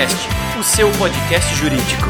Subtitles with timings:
[0.00, 2.06] Juriscast, o seu podcast jurídico.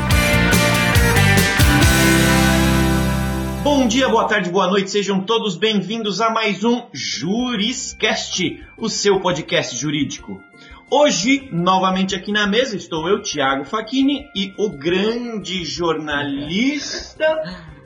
[3.65, 9.18] Bom dia, boa tarde, boa noite, sejam todos bem-vindos a mais um Juriscast, o seu
[9.18, 10.41] podcast jurídico.
[10.89, 17.43] Hoje, novamente aqui na mesa, estou eu, Thiago Facchini, e o grande jornalista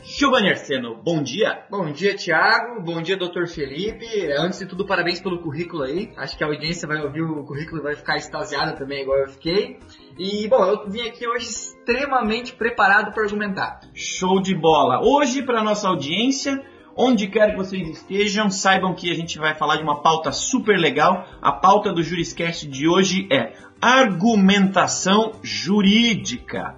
[0.07, 1.65] Giovanni Arseno, bom dia.
[1.71, 2.83] Bom dia, Tiago.
[2.83, 4.07] Bom dia, doutor Felipe.
[4.39, 6.13] Antes de tudo, parabéns pelo currículo aí.
[6.19, 9.29] Acho que a audiência vai ouvir o currículo e vai ficar extasiada também, igual eu
[9.29, 9.79] fiquei.
[10.19, 13.81] E, bom, eu vim aqui hoje extremamente preparado para argumentar.
[13.95, 15.01] Show de bola.
[15.03, 16.63] Hoje, para nossa audiência,
[16.95, 20.79] onde quer que vocês estejam, saibam que a gente vai falar de uma pauta super
[20.79, 21.27] legal.
[21.41, 26.77] A pauta do Juriscast de hoje é argumentação jurídica.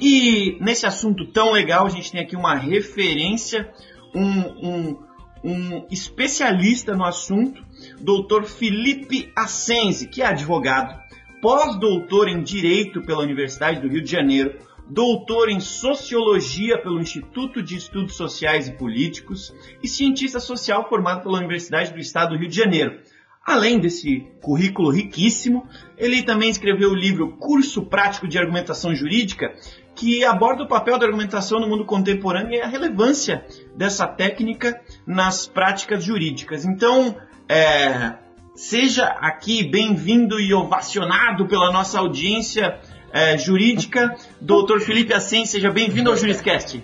[0.00, 3.70] E nesse assunto tão legal, a gente tem aqui uma referência,
[4.14, 4.98] um, um,
[5.44, 7.62] um especialista no assunto,
[8.00, 10.98] doutor Felipe Assenzi, que é advogado,
[11.40, 17.76] pós-doutor em Direito pela Universidade do Rio de Janeiro, doutor em Sociologia pelo Instituto de
[17.76, 22.56] Estudos Sociais e Políticos e cientista social formado pela Universidade do Estado do Rio de
[22.56, 22.98] Janeiro.
[23.46, 25.68] Além desse currículo riquíssimo,
[25.98, 29.54] ele também escreveu o livro Curso Prático de Argumentação Jurídica,
[29.94, 33.44] que aborda o papel da argumentação no mundo contemporâneo e a relevância
[33.76, 36.64] dessa técnica nas práticas jurídicas.
[36.64, 37.16] Então,
[37.48, 38.14] é,
[38.54, 42.78] seja aqui bem-vindo e ovacionado pela nossa audiência
[43.12, 46.82] é, jurídica, doutor Felipe Assen, seja bem-vindo ao Juriscast.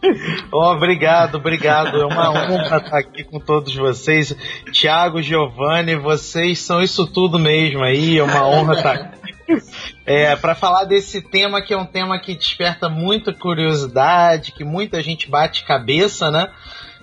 [0.52, 2.00] Oh, obrigado, obrigado.
[2.00, 4.34] É uma honra estar aqui com todos vocês.
[4.70, 8.16] Tiago, Giovanni, vocês são isso tudo mesmo aí.
[8.16, 9.17] É uma honra estar aqui.
[10.08, 15.02] É, para falar desse tema que é um tema que desperta muita curiosidade, que muita
[15.02, 16.48] gente bate cabeça, né?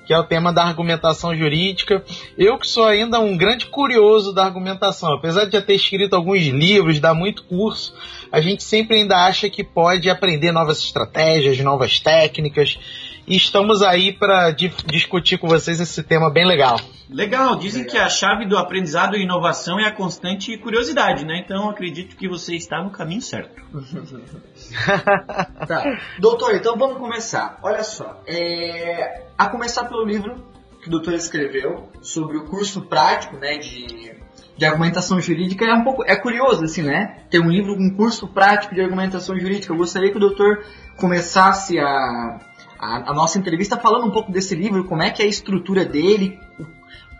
[0.08, 2.04] Que é o tema da argumentação jurídica.
[2.36, 6.48] Eu que sou ainda um grande curioso da argumentação, apesar de já ter escrito alguns
[6.48, 7.94] livros, dar muito curso,
[8.32, 12.80] a gente sempre ainda acha que pode aprender novas estratégias, novas técnicas.
[13.28, 16.80] E estamos aí para di discutir com vocês esse tema bem legal.
[17.16, 17.92] Legal, dizem legal.
[17.92, 21.42] que a chave do aprendizado e inovação é a constante curiosidade, né?
[21.44, 23.56] Então acredito que você está no caminho certo.
[25.66, 25.98] tá.
[26.20, 27.58] Doutor, então vamos começar.
[27.64, 29.28] Olha só, é...
[29.38, 30.44] a começar pelo livro
[30.82, 34.14] que o doutor escreveu sobre o curso prático, né, de
[34.58, 37.24] de argumentação jurídica é um pouco é curioso assim, né?
[37.30, 39.74] Ter um livro, um curso prático de argumentação jurídica.
[39.74, 40.64] Eu gostaria que o doutor
[40.98, 42.40] começasse a,
[42.80, 45.84] a, a, nossa entrevista falando um pouco desse livro, como é que é a estrutura
[45.84, 46.40] dele,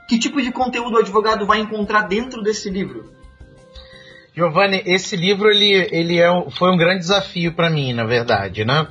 [0.08, 3.12] que tipo de conteúdo o advogado vai encontrar dentro desse livro.
[4.36, 8.86] Giovanni, esse livro ele, ele é, foi um grande desafio para mim, na verdade, né?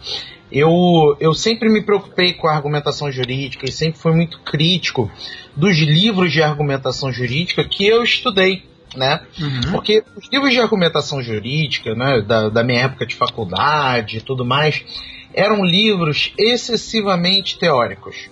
[0.51, 5.11] Eu, eu sempre me preocupei com a argumentação jurídica e sempre fui muito crítico
[5.55, 8.63] dos livros de argumentação jurídica que eu estudei.
[8.95, 9.21] Né?
[9.41, 9.73] Uhum.
[9.73, 14.45] Porque os livros de argumentação jurídica, né, da, da minha época de faculdade e tudo
[14.45, 14.85] mais,
[15.35, 18.31] eram livros excessivamente teóricos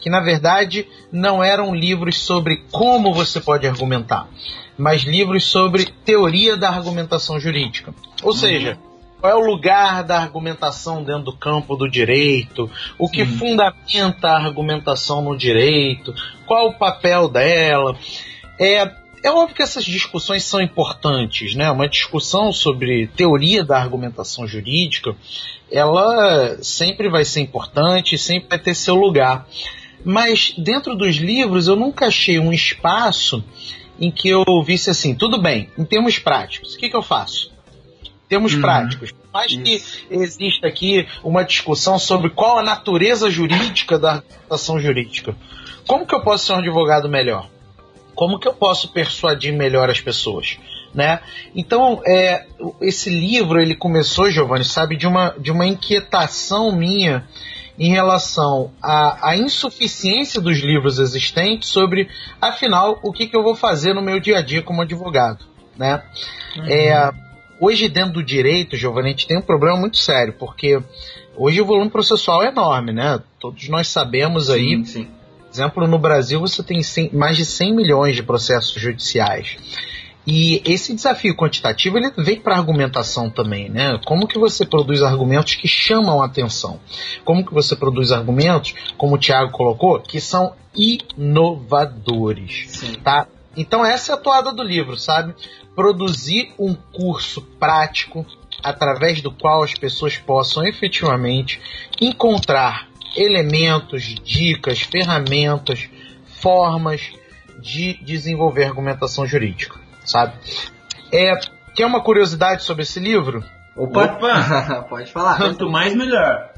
[0.00, 4.28] que na verdade não eram livros sobre como você pode argumentar,
[4.76, 7.94] mas livros sobre teoria da argumentação jurídica.
[8.22, 8.36] Ou uhum.
[8.36, 8.78] seja,
[9.20, 13.36] qual é o lugar da argumentação dentro do campo do direito, o que Sim.
[13.36, 16.14] fundamenta a argumentação no direito,
[16.46, 17.96] qual o papel dela.
[18.58, 18.90] É,
[19.22, 21.70] é óbvio que essas discussões são importantes, né?
[21.70, 25.14] Uma discussão sobre teoria da argumentação jurídica,
[25.70, 29.46] ela sempre vai ser importante, sempre vai ter seu lugar.
[30.04, 33.44] Mas dentro dos livros eu nunca achei um espaço
[33.98, 37.50] em que eu visse assim, tudo bem, em termos práticos, o que, que eu faço?
[38.30, 38.60] termos uhum.
[38.60, 39.12] práticos.
[39.32, 45.36] Mais que exista aqui uma discussão sobre qual a natureza jurídica da ação jurídica.
[45.86, 47.48] Como que eu posso ser um advogado melhor?
[48.14, 50.58] Como que eu posso persuadir melhor as pessoas?
[50.94, 51.20] Né?
[51.54, 52.46] Então, é,
[52.80, 57.24] esse livro ele começou, Giovanni, sabe, de uma, de uma inquietação minha
[57.80, 62.08] em relação à, à, insuficiência dos livros existentes sobre,
[62.40, 65.46] afinal, o que, que eu vou fazer no meu dia a dia como advogado.
[65.76, 66.02] Né?
[66.56, 66.66] Uhum.
[66.66, 67.12] É,
[67.60, 70.80] Hoje, dentro do direito, Giovanni, a gente tem um problema muito sério, porque
[71.36, 73.20] hoje o volume processual é enorme, né?
[73.38, 74.76] Todos nós sabemos aí.
[74.78, 75.04] Sim, sim.
[75.04, 79.58] Por exemplo, no Brasil você tem 100, mais de 100 milhões de processos judiciais.
[80.26, 83.98] E esse desafio quantitativo ele vem para argumentação também, né?
[84.04, 86.78] Como que você produz argumentos que chamam a atenção?
[87.24, 92.94] Como que você produz argumentos, como o Tiago colocou, que são inovadores, Sim.
[93.02, 93.26] tá?
[93.56, 95.34] Então essa é a toada do livro, sabe?
[95.74, 98.26] produzir um curso prático
[98.62, 101.58] através do qual as pessoas possam efetivamente
[102.00, 105.88] encontrar elementos, dicas, ferramentas,
[106.26, 107.12] formas
[107.60, 109.80] de desenvolver argumentação jurídica,
[110.10, 110.34] sabe?
[111.12, 111.32] É,
[111.74, 113.44] quer uma curiosidade sobre esse livro?
[113.76, 114.86] Opa, Opa.
[114.90, 115.36] pode falar.
[115.36, 116.50] Quanto mais, melhor.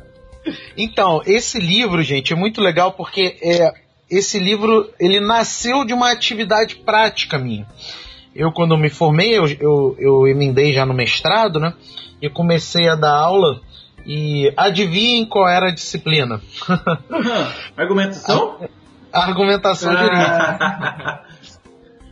[0.76, 3.72] Então, esse livro, gente, é muito legal porque é,
[4.10, 7.66] esse livro ele nasceu de uma atividade prática minha.
[8.34, 11.74] Eu, quando me formei, eu, eu, eu emendei já no mestrado, né?
[12.20, 13.60] E comecei a dar aula.
[14.04, 16.40] E adivinhem qual era a disciplina?
[17.76, 18.58] Argumentação?
[19.12, 21.24] A, argumentação jurídica.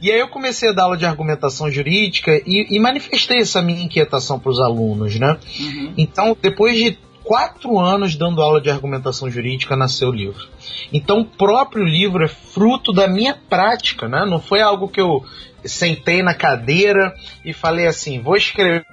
[0.01, 3.83] E aí eu comecei a dar aula de argumentação jurídica e, e manifestei essa minha
[3.83, 5.39] inquietação para os alunos, né?
[5.59, 5.95] Uhum.
[5.97, 10.49] Então, depois de quatro anos dando aula de argumentação jurídica, nasceu o livro.
[10.93, 14.25] Então, o próprio livro é fruto da minha prática, né?
[14.25, 15.23] Não foi algo que eu
[15.65, 17.15] sentei na cadeira
[17.45, 18.85] e falei assim, vou escrever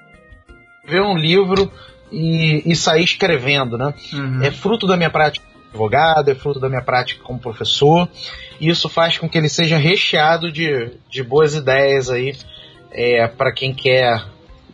[1.01, 1.71] um livro
[2.11, 3.93] e, e sair escrevendo, né?
[4.13, 4.41] Uhum.
[4.43, 5.46] É fruto da minha prática
[5.77, 8.09] advogado, é fruto da minha prática como professor,
[8.59, 12.35] e isso faz com que ele seja recheado de, de boas ideias aí
[12.91, 14.25] é, para quem quer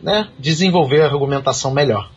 [0.02, 2.10] né, desenvolver a argumentação melhor.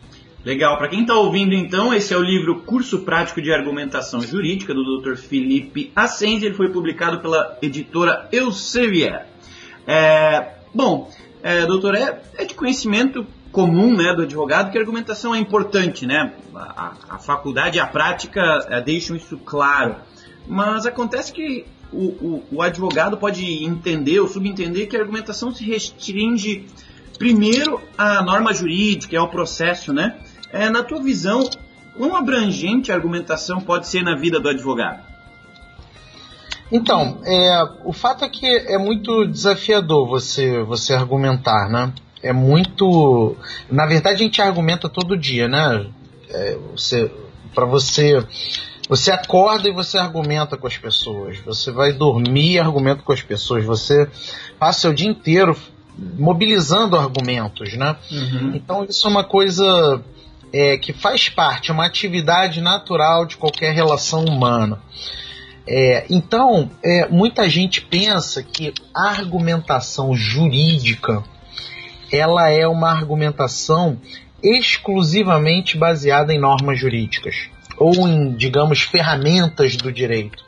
[0.46, 0.78] Legal.
[0.78, 5.02] Para quem está ouvindo, então, esse é o livro Curso Prático de Argumentação Jurídica do
[5.02, 5.18] Dr.
[5.18, 6.46] Felipe Ascenzi.
[6.46, 9.26] Ele foi publicado pela editora Elsevier.
[9.86, 11.12] É, bom,
[11.44, 16.06] é, doutor, é, é, de conhecimento comum né, do advogado que a argumentação é importante,
[16.06, 16.34] né?
[16.56, 19.96] A, a faculdade e a prática é, deixam isso claro.
[20.48, 25.64] Mas acontece que o, o, o, advogado pode entender ou subentender que a argumentação se
[25.64, 26.66] restringe
[27.18, 30.18] primeiro à norma jurídica, ao processo, né?
[30.52, 31.50] É, na tua visão,
[31.96, 35.02] quão abrangente a argumentação pode ser na vida do advogado?
[36.72, 41.94] Então, é, o fato é que é muito desafiador você, você argumentar, né?
[42.22, 43.36] É muito.
[43.70, 45.88] Na verdade, a gente argumenta todo dia, né?
[46.30, 47.12] É, você,
[47.54, 48.24] para você.
[48.90, 51.38] Você acorda e você argumenta com as pessoas.
[51.40, 53.66] Você vai dormir e argumenta com as pessoas.
[53.66, 54.10] Você
[54.58, 55.58] passa o dia inteiro
[55.98, 57.98] mobilizando argumentos, né?
[58.12, 58.56] Uhum.
[58.56, 60.02] Então isso é uma coisa
[60.54, 64.80] é, que faz parte, é uma atividade natural de qualquer relação humana.
[65.70, 71.24] É, então, é, muita gente pensa que a argumentação jurídica
[72.12, 74.00] ela é uma argumentação
[74.42, 80.44] exclusivamente baseada em normas jurídicas ou em, digamos, ferramentas do direito.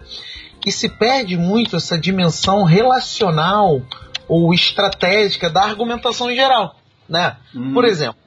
[0.66, 3.82] E se perde muito essa dimensão relacional
[4.28, 6.76] ou estratégica da argumentação em geral,
[7.08, 7.38] né?
[7.56, 7.74] Hum.
[7.74, 8.20] Por exemplo,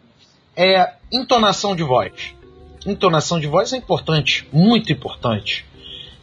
[0.56, 2.34] é entonação de voz.
[2.87, 5.67] Entonação de voz é importante, muito importante.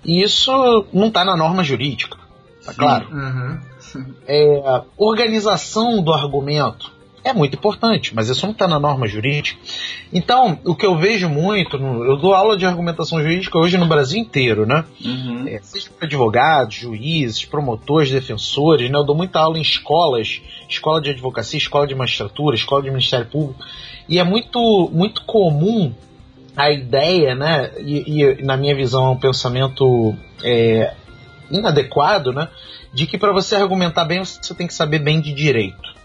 [0.03, 2.17] E isso não está na norma jurídica,
[2.65, 3.09] tá claro?
[3.11, 3.59] Uhum.
[4.27, 6.91] É, organização do argumento
[7.23, 9.59] é muito importante, mas isso não está na norma jurídica.
[10.11, 14.19] Então, o que eu vejo muito, eu dou aula de argumentação jurídica hoje no Brasil
[14.19, 14.85] inteiro, né?
[15.03, 15.47] Uhum.
[15.47, 18.97] É, seja para advogados, juízes, promotores, defensores, né?
[18.97, 23.25] Eu dou muita aula em escolas, escola de advocacia, escola de magistratura, escola de Ministério
[23.25, 23.63] Público,
[24.07, 25.93] e é muito, muito comum
[26.55, 27.71] a ideia, né?
[27.79, 30.93] E, e na minha visão é um pensamento é,
[31.51, 32.47] inadequado, né?
[32.93, 35.98] De que para você argumentar bem você tem que saber bem de direito.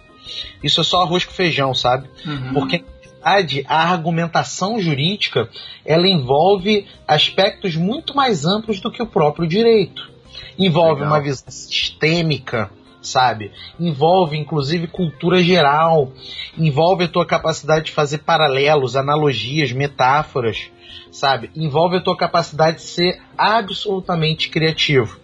[0.63, 2.09] Isso é só arroz com feijão, sabe?
[2.27, 2.55] Uhum.
[2.55, 2.85] Porque
[3.23, 5.49] a argumentação jurídica
[5.85, 10.11] ela envolve aspectos muito mais amplos do que o próprio direito.
[10.59, 11.09] Envolve Legal.
[11.09, 13.51] uma visão sistêmica, sabe?
[13.81, 16.13] Envolve inclusive cultura geral,
[16.57, 20.71] envolve a tua capacidade de fazer paralelos, analogias, metáforas,
[21.11, 21.51] sabe?
[21.57, 25.19] Envolve a tua capacidade de ser absolutamente criativo.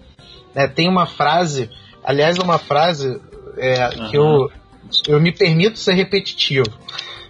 [0.55, 1.71] É, tem uma frase,
[2.03, 3.21] aliás, uma frase
[3.57, 4.11] é, uhum.
[4.11, 4.51] que eu,
[5.09, 6.67] eu me permito ser repetitivo.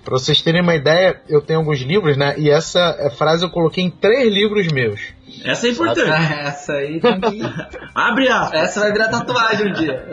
[0.04, 2.34] Para vocês terem uma ideia, eu tenho alguns livros, né?
[2.38, 5.00] E essa frase eu coloquei em três livros meus.
[5.44, 6.10] Essa é importante.
[6.10, 7.40] Essa aí tem que...
[7.94, 8.50] Abre a.
[8.52, 10.08] Essa vai virar tatuagem um dia.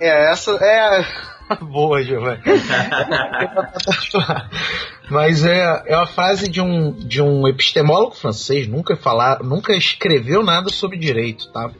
[0.00, 1.06] É, essa é.
[1.62, 2.42] Boa, Giovanni.
[5.08, 10.42] Mas é, é uma frase de um, de um epistemólogo francês, nunca falar, nunca escreveu
[10.42, 11.70] nada sobre direito, tá?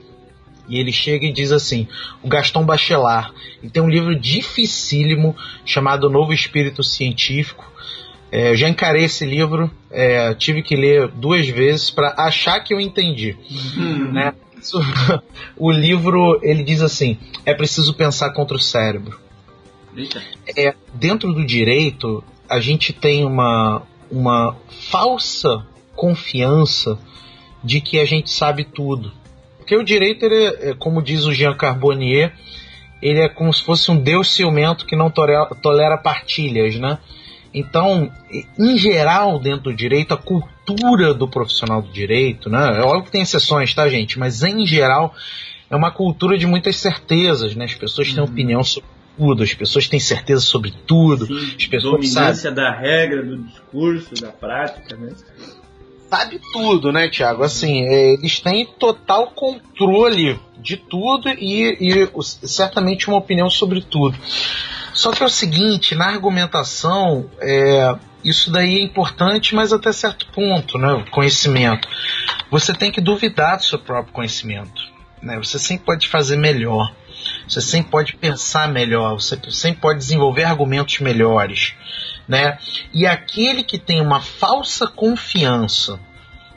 [0.69, 1.87] E ele chega e diz assim:
[2.23, 3.33] o Gaston Bachelard.
[3.63, 7.65] E tem um livro dificílimo chamado Novo Espírito Científico.
[8.31, 12.75] É, eu já encarei esse livro, é, tive que ler duas vezes para achar que
[12.75, 13.37] eu entendi.
[13.77, 14.13] Uhum.
[14.13, 14.35] Né?
[15.57, 19.19] o livro ele diz assim: é preciso pensar contra o cérebro.
[20.57, 24.57] É, dentro do direito, a gente tem uma, uma
[24.91, 26.99] falsa confiança
[27.65, 29.13] de que a gente sabe tudo.
[29.67, 32.33] Porque o direito, ele é, como diz o Jean Carbonnier,
[33.03, 36.99] ele é como se fosse um deus ciumento que não tolera, tolera partilhas, né?
[37.53, 38.09] Então,
[38.57, 42.79] em geral, dentro do direito, a cultura do profissional do direito, né?
[42.79, 44.21] É óbvio que tem exceções, tá, gente?
[44.21, 45.13] Mas em geral,
[45.69, 47.65] é uma cultura de muitas certezas, né?
[47.65, 48.31] As pessoas têm uhum.
[48.31, 52.71] opinião sobre tudo, as pessoas têm certeza sobre tudo, Sim, as pessoas dominância sabem, da
[52.71, 55.13] regra, do discurso, da prática, né?
[56.09, 57.43] Sabe tudo, né, Tiago?
[57.43, 64.19] Assim, é, eles têm total controle de tudo e, e certamente uma opinião sobre tudo.
[64.93, 67.95] Só que é o seguinte, na argumentação, é,
[68.25, 70.93] isso daí é importante, mas até certo ponto, né?
[70.95, 71.87] O conhecimento.
[72.51, 74.83] Você tem que duvidar do seu próprio conhecimento.
[75.23, 75.37] Né?
[75.37, 76.93] Você sempre pode fazer melhor.
[77.47, 79.15] Você sempre pode pensar melhor.
[79.15, 81.75] Você sempre pode desenvolver argumentos melhores.
[82.29, 82.59] Né?
[82.93, 86.01] E aquele que tem uma falsa confiança,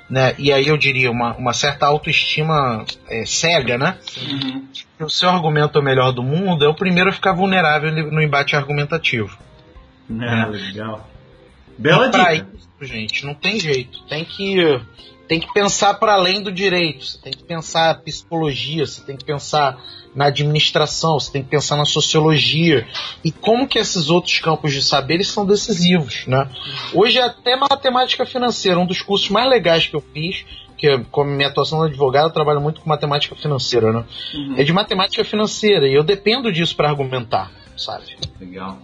[0.10, 0.34] né?
[0.40, 3.98] e aí eu diria uma, uma certa autoestima é, cega, né?
[4.18, 4.68] Uhum.
[4.98, 7.92] que o seu argumento é o melhor do mundo, é o primeiro a ficar vulnerável
[7.92, 9.38] no embate argumentativo.
[10.20, 11.08] Ah, legal.
[11.78, 12.34] Bela dica.
[12.34, 14.02] isso, gente, não tem jeito.
[14.04, 14.82] Tem que,
[15.30, 17.06] tem que pensar para além do direito.
[17.06, 19.80] Você tem que pensar psicologia, você tem que pensar
[20.16, 22.88] na administração, você tem que pensar na sociologia
[23.24, 26.50] e como que esses outros campos de saberes são decisivos, né?
[26.96, 30.44] Hoje até matemática financeira, um dos cursos mais legais que eu fiz,
[30.76, 34.04] que como minha atuação de advogado, eu trabalho muito com matemática financeira, né?
[34.34, 34.56] Uhum.
[34.58, 38.18] É de matemática financeira e eu dependo disso para argumentar, sabe?
[38.40, 38.80] Legal.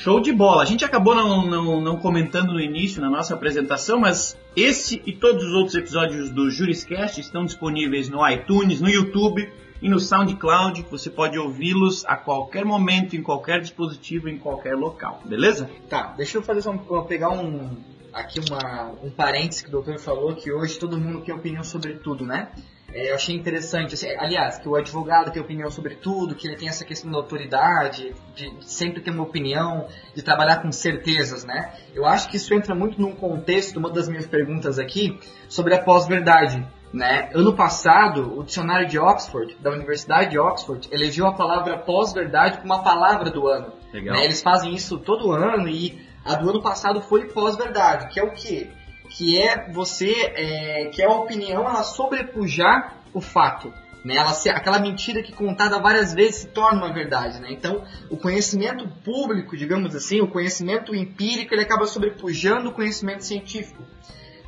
[0.00, 0.62] Show de bola.
[0.62, 5.12] A gente acabou não, não, não comentando no início, na nossa apresentação, mas esse e
[5.12, 9.46] todos os outros episódios do Juriscast estão disponíveis no iTunes, no YouTube
[9.82, 10.86] e no SoundCloud.
[10.90, 15.20] Você pode ouvi-los a qualquer momento, em qualquer dispositivo, em qualquer local.
[15.26, 15.68] Beleza?
[15.86, 17.76] Tá, deixa eu fazer só um, pegar um
[18.10, 21.92] aqui uma, um parênteses que o doutor falou que hoje todo mundo tem opinião sobre
[21.96, 22.48] tudo, né?
[22.92, 26.56] É, eu achei interessante, assim, aliás, que o advogado tem opinião sobre tudo, que ele
[26.56, 31.44] tem essa questão da autoridade, de, de sempre ter uma opinião, de trabalhar com certezas,
[31.44, 31.72] né?
[31.94, 35.18] Eu acho que isso entra muito num contexto, uma das minhas perguntas aqui,
[35.48, 36.66] sobre a pós-verdade.
[36.92, 37.30] Né?
[37.34, 42.72] Ano passado, o dicionário de Oxford, da Universidade de Oxford, elegeu a palavra pós-verdade como
[42.72, 43.72] a palavra do ano.
[43.92, 44.24] Né?
[44.24, 48.32] Eles fazem isso todo ano e a do ano passado foi pós-verdade, que é o
[48.32, 48.70] quê?
[49.10, 53.72] Que é você, é, que é a opinião, ela sobrepujar o fato.
[54.04, 54.16] Né?
[54.16, 57.40] Ela se, aquela mentira que contada várias vezes se torna uma verdade.
[57.40, 57.48] Né?
[57.50, 63.82] Então, o conhecimento público, digamos assim, o conhecimento empírico, ele acaba sobrepujando o conhecimento científico.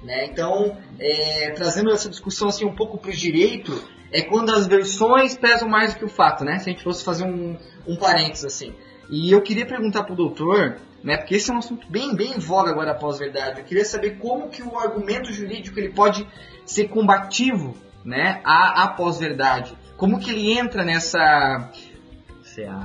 [0.03, 0.27] Né?
[0.27, 3.73] Então, é, trazendo essa discussão assim um pouco para o direito,
[4.11, 6.59] é quando as versões pesam mais do que o fato, né?
[6.59, 8.75] Se a gente fosse fazer um, um parênteses assim.
[9.09, 11.17] E eu queria perguntar para o doutor, né?
[11.17, 13.61] Porque esse é um assunto bem, bem em voga agora após verdade.
[13.61, 16.27] Eu queria saber como que o argumento jurídico ele pode
[16.65, 18.41] ser combativo, né?
[18.45, 19.77] À, à pós-verdade.
[19.97, 21.71] Como que ele entra nessa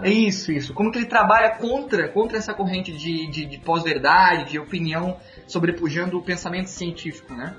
[0.02, 0.74] é isso, isso.
[0.74, 6.18] Como que ele trabalha contra, contra essa corrente de, de, de pós-verdade, de opinião sobrepujando
[6.18, 7.54] o pensamento científico, né?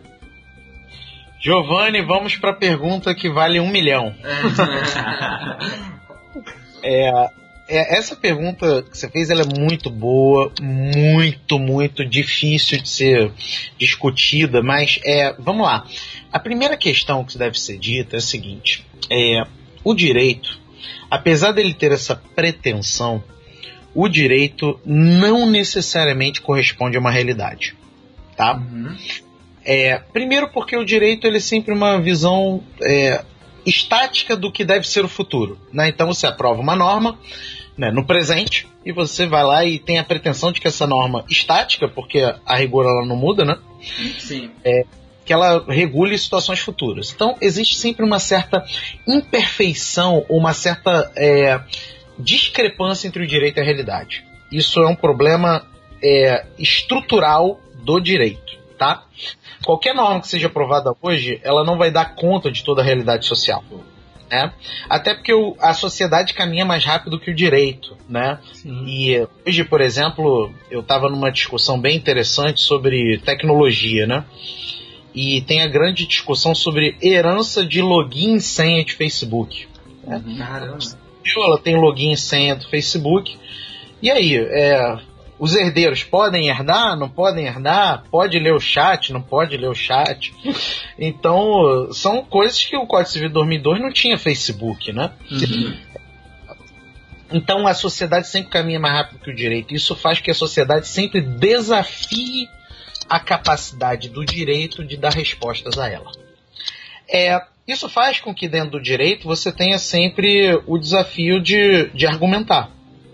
[1.40, 4.14] Giovanni, vamos para a pergunta que vale um milhão.
[6.82, 7.10] É,
[7.68, 13.30] é, essa pergunta que você fez ela é muito boa, muito, muito difícil de ser
[13.78, 15.86] discutida, mas é, vamos lá.
[16.32, 19.44] A primeira questão que deve ser dita é a seguinte: é,
[19.84, 20.58] o direito,
[21.10, 23.22] apesar dele ter essa pretensão,
[23.94, 27.76] o direito não necessariamente corresponde a uma realidade,
[28.34, 28.56] tá?
[28.56, 28.96] Uhum.
[29.64, 33.22] É, primeiro porque o direito ele é sempre uma visão é,
[33.68, 35.58] estática do que deve ser o futuro.
[35.72, 35.88] Né?
[35.88, 37.18] Então você aprova uma norma
[37.76, 41.24] né, no presente e você vai lá e tem a pretensão de que essa norma
[41.28, 43.56] estática, porque a rigor ela não muda, né?
[44.18, 44.50] Sim.
[45.24, 47.12] que ela regule situações futuras.
[47.12, 48.64] Então existe sempre uma certa
[49.06, 51.60] imperfeição, uma certa é,
[52.18, 54.24] discrepância entre o direito e a realidade.
[54.50, 55.66] Isso é um problema
[56.02, 59.04] é, estrutural do direito, tá?
[59.64, 63.26] Qualquer norma que seja aprovada hoje, ela não vai dar conta de toda a realidade
[63.26, 63.62] social.
[64.30, 64.52] Né?
[64.90, 68.38] Até porque o- a sociedade caminha mais rápido que o direito, né?
[68.86, 74.24] E hoje, por exemplo, eu estava numa discussão bem interessante sobre tecnologia, né?
[75.14, 79.66] E tem a grande discussão sobre herança de login e senha de Facebook.
[80.38, 80.78] Caramba.
[81.46, 83.36] Ela tem login e senha do Facebook.
[84.02, 84.98] E aí, é,
[85.38, 86.96] os herdeiros podem herdar?
[86.96, 88.04] Não podem herdar?
[88.10, 89.12] Pode ler o chat?
[89.12, 90.34] Não pode ler o chat?
[90.98, 95.12] Então, são coisas que o Código Civil de 2002 não tinha Facebook, né?
[97.30, 99.74] Então a sociedade sempre caminha mais rápido que o direito.
[99.74, 102.48] Isso faz que a sociedade sempre desafie
[103.08, 106.10] a capacidade do direito de dar respostas a ela.
[107.10, 112.06] É, isso faz com que dentro do direito você tenha sempre o desafio de, de
[112.06, 112.70] argumentar.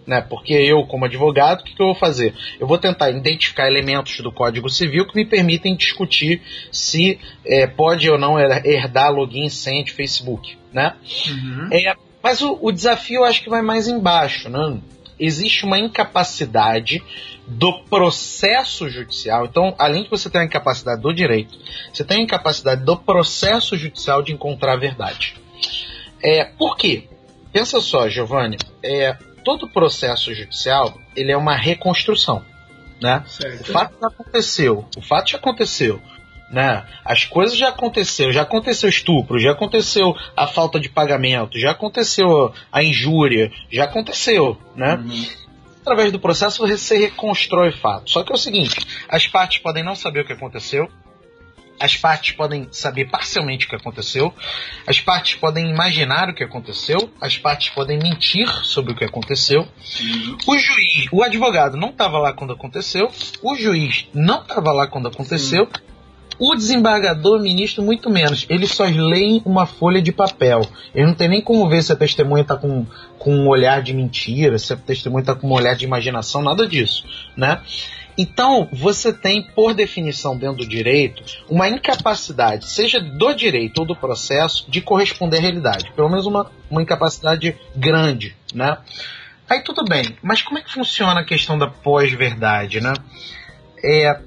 [0.06, 0.20] Né?
[0.20, 2.34] Porque eu, como advogado, o que, que eu vou fazer?
[2.60, 8.10] Eu vou tentar identificar elementos do Código Civil que me permitem discutir se é, pode
[8.10, 10.58] ou não her- herdar login senha de Facebook.
[10.72, 10.94] Né?
[11.28, 11.68] Uhum.
[11.72, 14.78] É, Mas o, o desafio eu acho que vai mais embaixo, né?
[15.18, 17.02] Existe uma incapacidade
[17.46, 19.44] do processo judicial.
[19.46, 21.56] Então, além de você ter a incapacidade do direito,
[21.92, 25.34] você tem a incapacidade do processo judicial de encontrar a verdade.
[26.22, 27.04] É, por quê?
[27.52, 32.44] Pensa só, Giovanni, é, todo processo judicial ele é uma reconstrução.
[33.00, 33.22] Né?
[33.60, 36.00] O fato já aconteceu, o fato já aconteceu.
[36.50, 36.84] Né?
[37.04, 42.52] As coisas já aconteceram, já aconteceu estupro, já aconteceu a falta de pagamento, já aconteceu
[42.70, 44.94] a injúria, já aconteceu, né?
[44.94, 45.26] Uhum.
[45.80, 48.10] Através do processo você reconstrói o fato.
[48.10, 50.88] Só que é o seguinte, as partes podem não saber o que aconteceu,
[51.78, 54.32] as partes podem saber parcialmente o que aconteceu,
[54.86, 59.66] as partes podem imaginar o que aconteceu, as partes podem mentir sobre o que aconteceu.
[60.46, 63.10] O juiz, o advogado não estava lá quando aconteceu,
[63.42, 65.68] o juiz não estava lá quando aconteceu.
[66.36, 68.44] O desembargador, ministro, muito menos.
[68.48, 70.62] Eles só leem uma folha de papel.
[70.92, 72.84] Ele não tem nem como ver se a testemunha está com,
[73.20, 76.66] com um olhar de mentira, se a testemunha está com um olhar de imaginação, nada
[76.66, 77.04] disso,
[77.36, 77.60] né?
[78.16, 83.96] Então, você tem, por definição dentro do direito, uma incapacidade, seja do direito ou do
[83.96, 85.92] processo, de corresponder à realidade.
[85.96, 88.78] Pelo menos uma, uma incapacidade grande, né?
[89.48, 92.94] Aí tudo bem, mas como é que funciona a questão da pós-verdade, né?
[93.84, 94.18] É,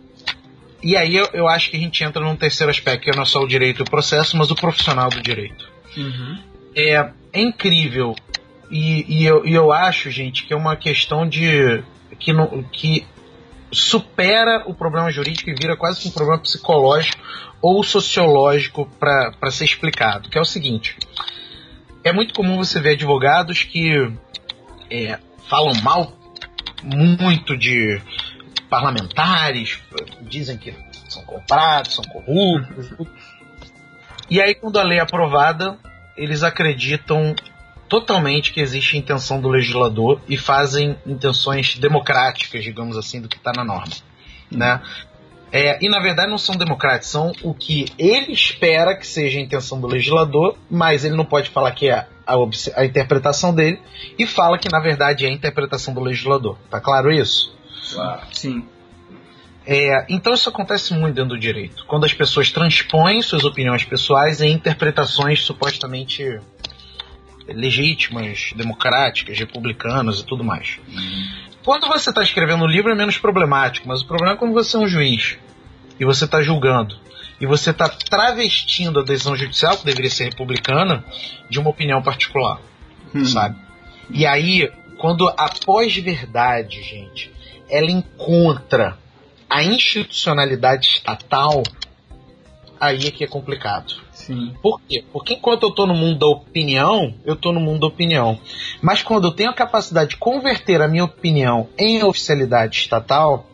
[0.84, 3.26] e aí eu, eu, acho que a gente entra num terceiro aspecto, que é não
[3.26, 5.68] só o direito e o processo, mas o profissional do direito.
[5.96, 6.38] Uhum.
[6.76, 8.16] É, é, incrível.
[8.70, 11.84] E, e, eu, e eu acho, gente, que é uma questão de.
[12.20, 12.32] que,
[12.72, 13.06] que
[13.72, 17.22] supera o problema jurídico e vira quase um problema psicológico
[17.62, 20.98] ou sociológico para ser explicado, que é o seguinte.
[22.04, 24.12] É muito comum você ver advogados que
[24.90, 25.20] é,
[25.50, 26.14] falam mal
[26.84, 28.02] muito de
[28.70, 29.80] parlamentares,
[30.22, 30.74] dizem que
[31.10, 32.94] são comprados, são corruptos.
[34.30, 35.78] E aí, quando a lei é aprovada,
[36.16, 37.36] eles acreditam
[37.88, 43.52] totalmente que existe intenção do legislador e fazem intenções democráticas, digamos assim, do que está
[43.56, 43.94] na norma,
[44.52, 44.82] né?
[45.52, 49.42] É, e na verdade não são democráticos, são o que ele espera que seja a
[49.42, 52.36] intenção do legislador, mas ele não pode falar que é a,
[52.76, 53.80] a interpretação dele
[54.20, 56.58] e fala que na verdade é a interpretação do legislador.
[56.70, 57.56] Tá claro isso?
[57.94, 58.22] Claro.
[58.34, 58.66] Sim.
[59.66, 64.42] É, então isso acontece muito dentro do direito, quando as pessoas transpõem suas opiniões pessoais
[64.42, 66.40] em interpretações supostamente
[67.48, 70.80] legítimas, democráticas, republicanas e tudo mais.
[71.64, 74.78] Quando você está escrevendo um livro é menos problemático, mas o problema é quando você
[74.78, 75.38] é um juiz
[76.00, 76.98] e você está julgando
[77.40, 81.04] e você está travestindo a decisão judicial, que deveria ser republicana,
[81.50, 82.60] de uma opinião particular,
[83.14, 83.26] uhum.
[83.26, 83.58] sabe?
[84.10, 87.32] E aí, quando a pós-verdade, gente,
[87.70, 88.98] ela encontra
[89.50, 91.64] a institucionalidade estatal,
[92.80, 94.07] aí é que é complicado.
[94.28, 94.54] Sim.
[94.62, 95.06] Por quê?
[95.14, 98.38] Porque enquanto eu estou no mundo da opinião, eu estou no mundo da opinião.
[98.82, 103.48] Mas quando eu tenho a capacidade de converter a minha opinião em oficialidade estatal,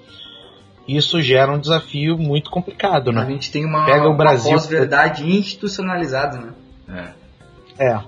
[0.88, 3.22] isso gera um desafio muito complicado, né?
[3.22, 7.14] A gente tem uma, Pega o Brasil, uma pós-verdade institucionalizada, né?
[7.78, 7.86] É.
[7.92, 8.00] É.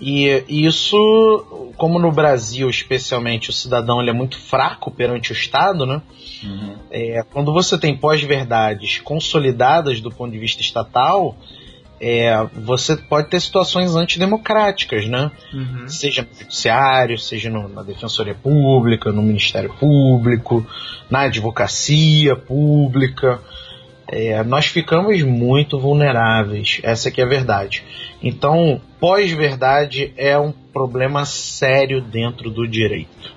[0.00, 5.86] E isso, como no Brasil, especialmente, o cidadão ele é muito fraco perante o Estado,
[5.86, 6.02] né?
[6.42, 6.74] Uhum.
[6.90, 11.36] É, quando você tem pós-verdades consolidadas do ponto de vista estatal,
[12.04, 15.30] é, você pode ter situações antidemocráticas, né?
[15.54, 15.86] Uhum.
[15.86, 20.66] Seja no judiciário, seja no, na defensoria pública, no Ministério Público,
[21.08, 23.40] na advocacia pública.
[24.08, 27.84] É, nós ficamos muito vulneráveis, essa que é a verdade.
[28.20, 33.32] Então, pós-verdade é um problema sério dentro do direito.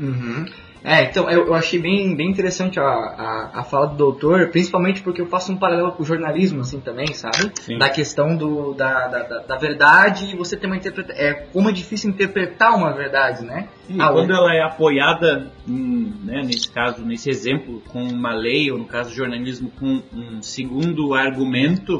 [0.00, 0.44] Uhum.
[0.86, 5.02] É, então eu, eu achei bem, bem interessante a, a, a, fala do doutor, principalmente
[5.02, 7.50] porque eu faço um paralelo com o jornalismo, assim, também, sabe?
[7.60, 7.76] Sim.
[7.76, 11.20] Da questão do, da, da, da, verdade e você ter uma interpretação.
[11.20, 13.68] É, como é difícil interpretar uma verdade, né?
[13.88, 18.70] E ah, quando ela é apoiada, em, né, nesse caso, nesse exemplo, com uma lei,
[18.70, 21.98] ou no caso jornalismo, com um segundo argumento,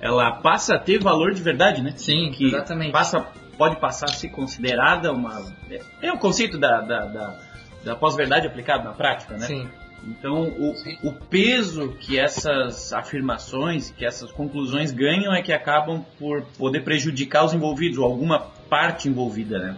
[0.00, 1.92] ela passa a ter valor de verdade, né?
[1.94, 2.90] Sim, que exatamente.
[2.90, 5.40] Passa, pode passar a ser considerada uma.
[5.70, 7.53] É, é o conceito da, da, da
[7.84, 9.46] da pós-verdade aplicado na prática, né?
[9.46, 9.68] Sim.
[10.06, 16.42] Então, o, o peso que essas afirmações, que essas conclusões ganham é que acabam por
[16.58, 19.76] poder prejudicar os envolvidos, ou alguma parte envolvida, né?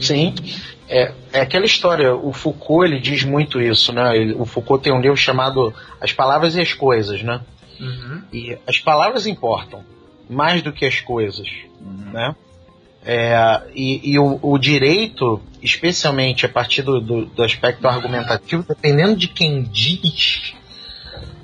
[0.00, 0.34] Sim,
[0.88, 4.16] é, é aquela história, o Foucault ele diz muito isso, né?
[4.16, 7.40] Ele, o Foucault tem um livro chamado As Palavras e as Coisas, né?
[7.78, 8.22] Uhum.
[8.32, 9.84] E as palavras importam
[10.28, 11.48] mais do que as coisas,
[11.80, 12.12] uhum.
[12.12, 12.34] né?
[13.06, 19.14] É, e, e o, o, direito, especialmente a partir do, do, do, aspecto argumentativo, dependendo
[19.14, 20.54] de quem diz,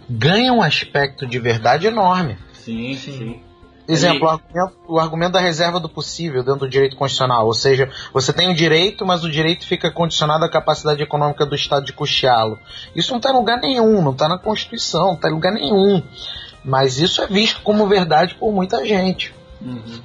[0.09, 2.39] ganha um aspecto de verdade enorme.
[2.55, 3.41] Sim, sim.
[3.87, 7.45] Exemplo, o argumento, o argumento, da reserva do possível dentro do direito constitucional.
[7.45, 11.57] Ou seja, você tem o direito, mas o direito fica condicionado à capacidade econômica do
[11.57, 12.59] Estado de custeá-lo.
[12.95, 16.03] Isso não está em lugar nenhum, não está na Constituição, não está em lugar nenhum.
[16.65, 19.35] Mas isso é visto como verdade por muita gente.
[19.61, 20.01] Uhum.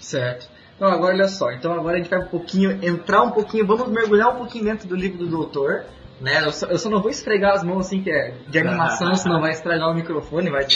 [0.00, 0.49] Certo.
[0.80, 3.90] Então agora olha só, então agora a gente vai um pouquinho, entrar um pouquinho, vamos
[3.90, 5.84] mergulhar um pouquinho dentro do livro do doutor,
[6.18, 6.42] né?
[6.42, 9.42] Eu só, eu só não vou esfregar as mãos assim que é de animação, senão
[9.42, 10.66] vai estragar o microfone, vai,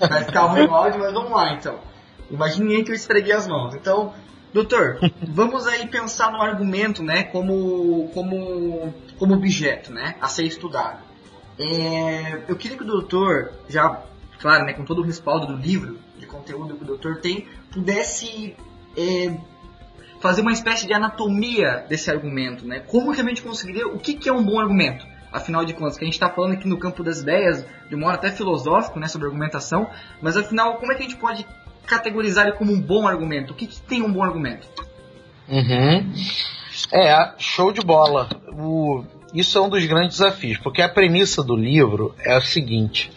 [0.00, 1.78] vai ficar ruim o áudio, mas vamos lá então.
[2.28, 3.72] Imaginem que eu esfreguei as mãos.
[3.76, 4.12] Então,
[4.52, 4.98] doutor,
[5.28, 11.04] vamos aí pensar no argumento, né, como, como, como objeto, né, a ser estudado.
[11.56, 14.02] É, eu queria que o doutor, já,
[14.40, 18.56] claro, né, com todo o respaldo do livro, de conteúdo que o doutor tem, pudesse
[18.96, 19.36] é,
[20.22, 22.78] fazer uma espécie de anatomia desse argumento, né?
[22.86, 25.04] Como realmente conseguiria, o que, que é um bom argumento?
[25.32, 28.14] Afinal de contas, que a gente está falando aqui no campo das ideias, de modo
[28.14, 31.44] até filosófico, né, sobre argumentação, mas afinal, como é que a gente pode
[31.86, 33.52] categorizar ele como um bom argumento?
[33.52, 34.68] O que, que tem um bom argumento?
[35.48, 36.12] Uhum.
[36.92, 38.28] É, show de bola.
[38.52, 39.04] O,
[39.34, 43.10] isso é um dos grandes desafios, porque a premissa do livro é a seguinte: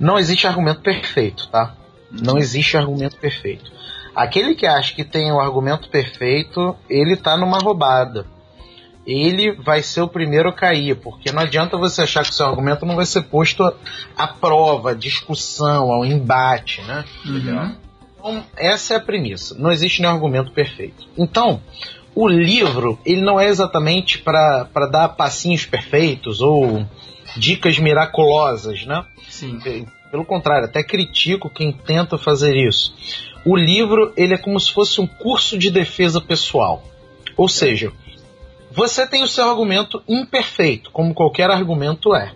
[0.00, 1.76] não existe argumento perfeito, tá?
[2.10, 3.72] Não existe argumento perfeito.
[4.14, 8.26] Aquele que acha que tem o argumento perfeito, ele tá numa roubada.
[9.06, 12.46] Ele vai ser o primeiro a cair, porque não adianta você achar que o seu
[12.46, 13.62] argumento não vai ser posto
[14.16, 17.04] à prova, à discussão, ao embate, né?
[17.26, 17.76] Uhum.
[18.16, 19.54] Então, essa é a premissa.
[19.58, 21.06] Não existe nenhum argumento perfeito.
[21.18, 21.60] Então,
[22.14, 26.86] o livro, ele não é exatamente para dar passinhos perfeitos ou
[27.36, 29.04] dicas miraculosas, né?
[29.28, 29.58] Sim.
[30.10, 32.94] Pelo contrário, até critico quem tenta fazer isso.
[33.44, 36.82] O livro ele é como se fosse um curso de defesa pessoal.
[37.36, 37.92] Ou seja,
[38.70, 42.32] você tem o seu argumento imperfeito, como qualquer argumento é.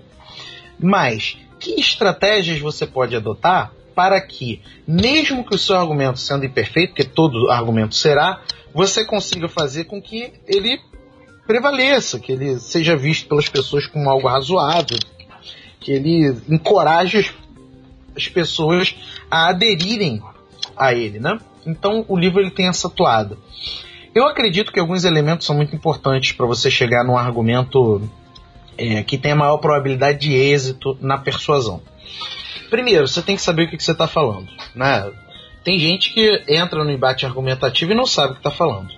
[0.78, 6.94] Mas que estratégias você pode adotar para que, mesmo que o seu argumento sendo imperfeito,
[6.94, 8.40] que todo argumento será,
[8.72, 10.78] você consiga fazer com que ele
[11.46, 14.98] prevaleça, que ele seja visto pelas pessoas como algo razoável,
[15.80, 17.34] que ele encoraje
[18.14, 18.94] as pessoas
[19.30, 20.22] a aderirem
[20.78, 21.38] a ele, né?
[21.66, 23.36] Então o livro ele tem essa toada.
[24.14, 28.02] Eu acredito que alguns elementos são muito importantes para você chegar num argumento
[28.76, 31.82] é, que tenha maior probabilidade de êxito na persuasão.
[32.70, 35.10] Primeiro, você tem que saber o que, que você está falando, né?
[35.64, 38.90] Tem gente que entra no embate argumentativo e não sabe o que está falando.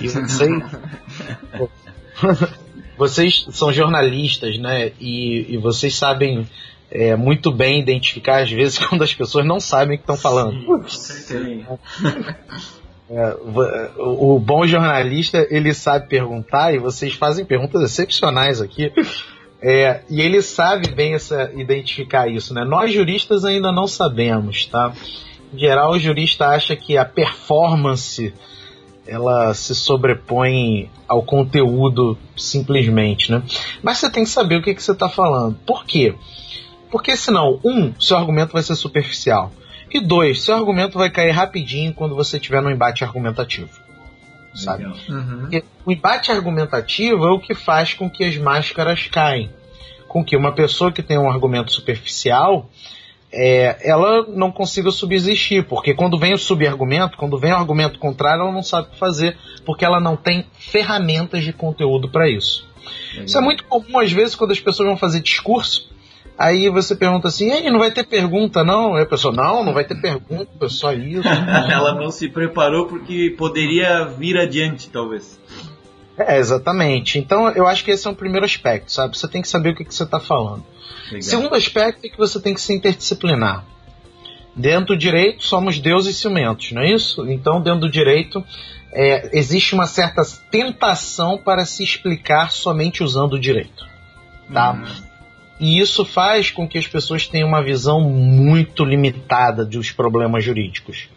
[0.00, 0.50] E vocês,
[2.96, 4.92] vocês são jornalistas, né?
[5.00, 6.46] E, e vocês sabem
[6.94, 10.62] é, muito bem identificar, às vezes, quando as pessoas não sabem o que estão falando.
[13.10, 13.36] É,
[13.98, 18.92] o, o bom jornalista, ele sabe perguntar, e vocês fazem perguntas excepcionais aqui.
[19.60, 22.64] É, e ele sabe bem essa, identificar isso, né?
[22.64, 24.92] Nós juristas ainda não sabemos, tá?
[25.52, 28.34] Em geral, o jurista acha que a performance
[29.06, 33.42] ela se sobrepõe ao conteúdo simplesmente, né?
[33.82, 35.56] Mas você tem que saber o que, que você está falando.
[35.66, 36.14] Por quê?
[36.14, 36.22] Porque
[37.16, 39.52] senão, um, seu argumento vai ser superficial.
[39.90, 43.70] E dois, seu argumento vai cair rapidinho quando você estiver no embate argumentativo.
[44.54, 44.84] Sabe?
[44.84, 45.48] Uhum.
[45.84, 49.50] O embate argumentativo é o que faz com que as máscaras caem.
[50.08, 52.70] Com que uma pessoa que tem um argumento superficial,
[53.32, 58.42] é, ela não consiga subsistir, porque quando vem o subargumento, quando vem o argumento contrário,
[58.42, 62.66] ela não sabe o que fazer, porque ela não tem ferramentas de conteúdo para isso.
[63.10, 63.24] Legal.
[63.24, 65.91] Isso é muito comum às vezes quando as pessoas vão fazer discurso
[66.38, 68.94] Aí você pergunta assim, Ei, não vai ter pergunta não?
[68.94, 71.28] Aí a pessoa, não, não vai ter pergunta, só isso.
[71.70, 75.38] Ela não se preparou porque poderia vir adiante, talvez.
[76.18, 77.18] É, exatamente.
[77.18, 79.16] Então eu acho que esse é o primeiro aspecto, sabe?
[79.16, 80.64] Você tem que saber o que, que você está falando.
[81.06, 81.22] Legal.
[81.22, 83.64] Segundo aspecto é que você tem que ser interdisciplinar.
[84.54, 87.26] Dentro do direito somos deuses ciumentos, não é isso?
[87.30, 88.44] Então, dentro do direito,
[88.92, 93.86] é, existe uma certa tentação para se explicar somente usando o direito.
[94.52, 94.72] Tá?
[94.72, 95.11] Uhum.
[95.62, 101.08] E isso faz com que as pessoas tenham uma visão muito limitada dos problemas jurídicos.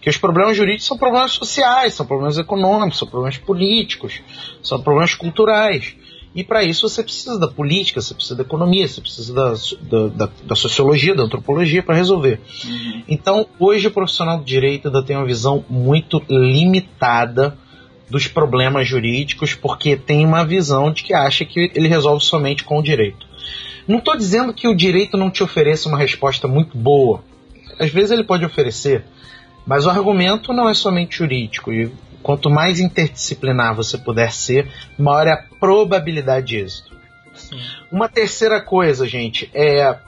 [0.00, 4.20] Que os problemas jurídicos são problemas sociais, são problemas econômicos, são problemas políticos,
[4.60, 5.94] são problemas culturais.
[6.34, 10.08] E para isso você precisa da política, você precisa da economia, você precisa da, da,
[10.08, 12.40] da, da sociologia, da antropologia para resolver.
[12.64, 13.02] Uhum.
[13.06, 17.56] Então, hoje o profissional do direito ainda tem uma visão muito limitada
[18.10, 22.80] dos problemas jurídicos, porque tem uma visão de que acha que ele resolve somente com
[22.80, 23.30] o direito.
[23.86, 27.24] Não estou dizendo que o direito não te ofereça uma resposta muito boa.
[27.78, 29.04] Às vezes ele pode oferecer,
[29.66, 31.72] mas o argumento não é somente jurídico.
[31.72, 31.90] E
[32.22, 36.96] quanto mais interdisciplinar você puder ser, maior é a probabilidade de êxito.
[37.34, 37.60] Sim.
[37.90, 39.98] Uma terceira coisa, gente, é,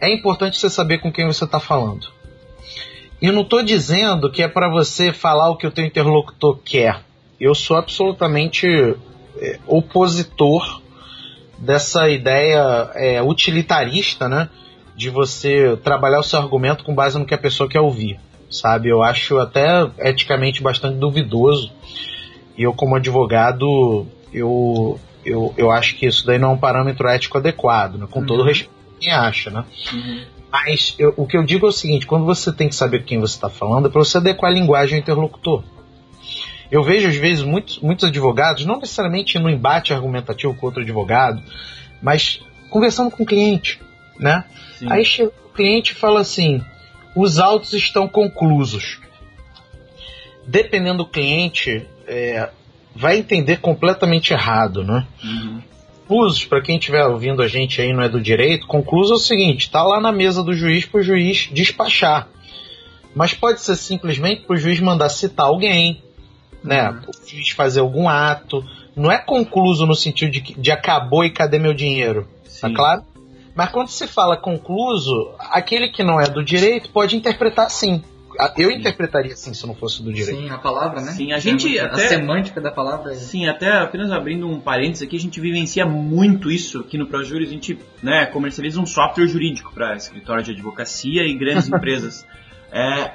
[0.00, 2.08] é importante você saber com quem você está falando.
[3.20, 6.58] E eu não estou dizendo que é para você falar o que o teu interlocutor
[6.64, 7.00] quer.
[7.38, 8.66] Eu sou absolutamente
[9.36, 10.81] é, opositor
[11.62, 14.48] dessa ideia é, utilitarista, né?
[14.96, 18.18] De você trabalhar o seu argumento com base no que a pessoa quer ouvir,
[18.50, 18.88] sabe?
[18.88, 21.72] Eu acho até eticamente bastante duvidoso.
[22.58, 27.08] E eu, como advogado, eu, eu, eu acho que isso daí não é um parâmetro
[27.08, 28.06] ético adequado, né?
[28.10, 28.26] com uhum.
[28.26, 29.64] todo respeito quem acha, né?
[29.92, 30.24] Uhum.
[30.50, 33.18] Mas eu, o que eu digo é o seguinte: quando você tem que saber quem
[33.18, 35.64] você está falando, é para você adequar a linguagem ao interlocutor.
[36.72, 41.40] Eu vejo, às vezes, muitos, muitos advogados, não necessariamente no embate argumentativo com outro advogado,
[42.02, 43.78] mas conversando com o cliente,
[44.18, 44.44] né?
[44.78, 44.86] Sim.
[44.90, 46.64] Aí o cliente fala assim:
[47.14, 48.98] os autos estão conclusos.
[50.46, 52.48] Dependendo do cliente, é,
[52.96, 55.06] vai entender completamente errado, né?
[55.22, 55.62] Uhum
[56.12, 59.20] conclusos, para quem estiver ouvindo a gente aí não é do direito, concluso é o
[59.20, 62.28] seguinte: está lá na mesa do juiz para o juiz despachar.
[63.14, 66.02] Mas pode ser simplesmente para o juiz mandar citar alguém,
[66.62, 66.90] né?
[66.90, 67.00] Uhum.
[67.08, 68.64] O juiz fazer algum ato.
[68.94, 72.28] Não é concluso no sentido de, de acabou e cadê meu dinheiro?
[72.44, 72.60] Tá Sim.
[72.60, 73.02] Tá claro?
[73.54, 78.02] Mas quando se fala concluso, aquele que não é do direito pode interpretar assim.
[78.56, 80.40] Eu interpretaria assim se não fosse do direito.
[80.40, 81.12] Sim, a palavra, né?
[81.12, 83.12] Sim, a gente a até, a semântica da palavra.
[83.12, 83.16] É...
[83.16, 87.48] Sim, até apenas abrindo um parênteses aqui, a gente vivencia muito isso aqui no ProJuris,
[87.48, 92.26] a gente, né, comercializa um software jurídico para escritório de advocacia e grandes empresas.
[92.72, 93.12] É,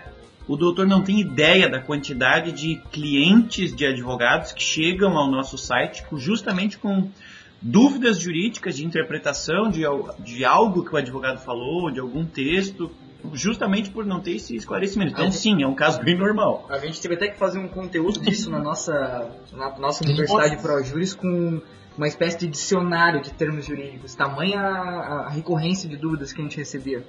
[0.47, 5.57] o doutor não tem ideia da quantidade de clientes de advogados que chegam ao nosso
[5.57, 7.09] site justamente com
[7.61, 9.81] dúvidas jurídicas de interpretação de,
[10.19, 12.89] de algo que o advogado falou, de algum texto,
[13.33, 15.13] justamente por não ter esse esclarecimento.
[15.13, 16.65] Então, gente, sim, é um caso bem normal.
[16.69, 21.13] A gente teve até que fazer um conteúdo disso na nossa, na nossa Universidade ProJuris
[21.13, 21.61] com
[21.97, 26.43] uma espécie de dicionário de termos jurídicos, tamanha a, a recorrência de dúvidas que a
[26.43, 27.03] gente recebia.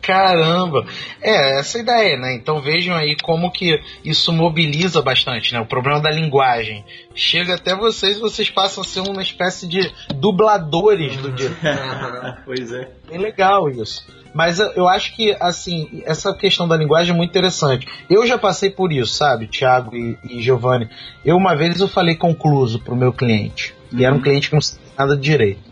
[0.00, 0.86] Caramba!
[1.20, 2.34] É, essa ideia, né?
[2.34, 5.60] Então vejam aí como que isso mobiliza bastante, né?
[5.60, 6.84] O problema da linguagem.
[7.14, 11.56] Chega até vocês, vocês passam a ser uma espécie de dubladores do direito.
[12.44, 12.90] pois é.
[13.10, 14.06] É legal isso.
[14.36, 17.86] Mas eu acho que, assim, essa questão da linguagem é muito interessante.
[18.10, 20.90] Eu já passei por isso, sabe, Thiago e, e Giovanni.
[21.24, 23.74] Eu, uma vez, eu falei concluso pro meu cliente.
[23.90, 24.22] E era um uhum.
[24.22, 25.65] cliente que não sabia nada de direito.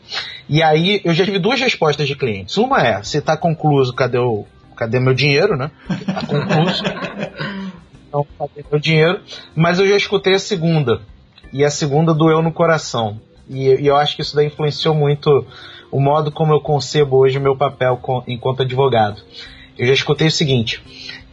[0.49, 2.57] E aí, eu já tive duas respostas de clientes.
[2.57, 4.45] Uma é, se tá concluso, cadê o...
[4.77, 5.71] Cadê meu dinheiro, né?
[6.05, 6.83] Tá concluso.
[8.09, 9.21] então, cadê meu dinheiro?
[9.55, 11.01] Mas eu já escutei a segunda.
[11.53, 13.21] E a segunda doeu no coração.
[13.49, 15.47] E, e eu acho que isso daí influenciou muito
[15.91, 19.23] o modo como eu concebo hoje o meu papel com, enquanto advogado.
[19.79, 20.83] Eu já escutei o seguinte: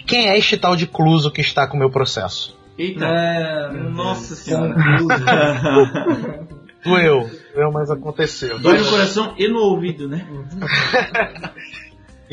[0.06, 2.56] quem é este tal de Cluso que está com o meu processo?
[2.78, 3.06] Eita!
[3.06, 4.76] É, nossa senhora!
[6.84, 8.60] Doeu, doeu, mas aconteceu.
[8.60, 10.26] Dói no coração e no ouvido, né?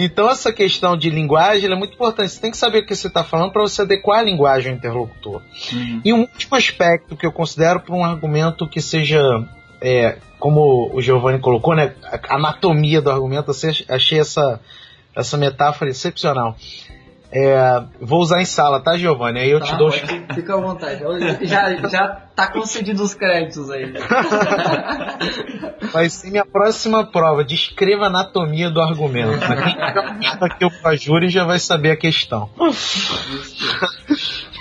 [0.00, 2.30] Então essa questão de linguagem é muito importante.
[2.30, 4.78] Você tem que saber o que você está falando para você adequar a linguagem ao
[4.78, 5.42] interlocutor.
[5.72, 6.00] Uhum.
[6.04, 9.20] E um último aspecto que eu considero para um argumento que seja
[9.80, 14.61] é, como o Giovanni colocou, né, a anatomia do argumento, eu achei essa,
[15.16, 16.56] essa metáfora excepcional.
[17.30, 19.40] É, vou usar em sala, tá, Giovanni?
[19.40, 19.96] Aí eu tá, te dou os...
[20.34, 21.02] Fica à vontade.
[21.42, 23.92] Já, já tá concedido os créditos aí.
[25.92, 27.44] Vai ser minha próxima prova.
[27.44, 29.40] Descreva a anatomia do argumento.
[30.20, 32.48] Quem aqui o Pajuri já vai saber a questão.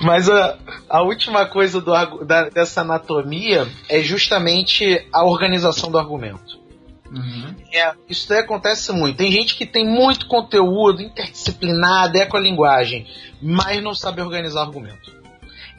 [0.03, 0.57] Mas a,
[0.89, 1.93] a última coisa do,
[2.25, 6.66] da, dessa anatomia é justamente a organização do argumento.
[7.11, 7.55] Uhum.
[7.73, 9.17] É, isso daí acontece muito.
[9.17, 13.07] Tem gente que tem muito conteúdo, interdisciplinar, ecolinguagem,
[13.41, 15.15] mas não sabe organizar argumento.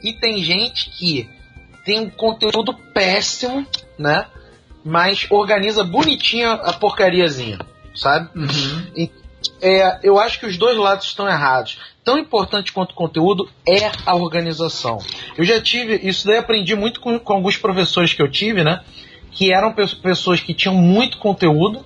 [0.03, 1.29] E tem gente que
[1.85, 3.65] tem um conteúdo péssimo,
[3.97, 4.27] né?
[4.83, 7.59] Mas organiza bonitinha a porcariazinha,
[7.93, 8.29] sabe?
[8.37, 8.87] Uhum.
[8.95, 9.11] E,
[9.61, 11.79] é, eu acho que os dois lados estão errados.
[12.03, 14.99] Tão importante quanto o conteúdo é a organização.
[15.37, 18.83] Eu já tive, isso daí aprendi muito com, com alguns professores que eu tive, né?
[19.31, 21.85] Que eram pessoas que tinham muito conteúdo,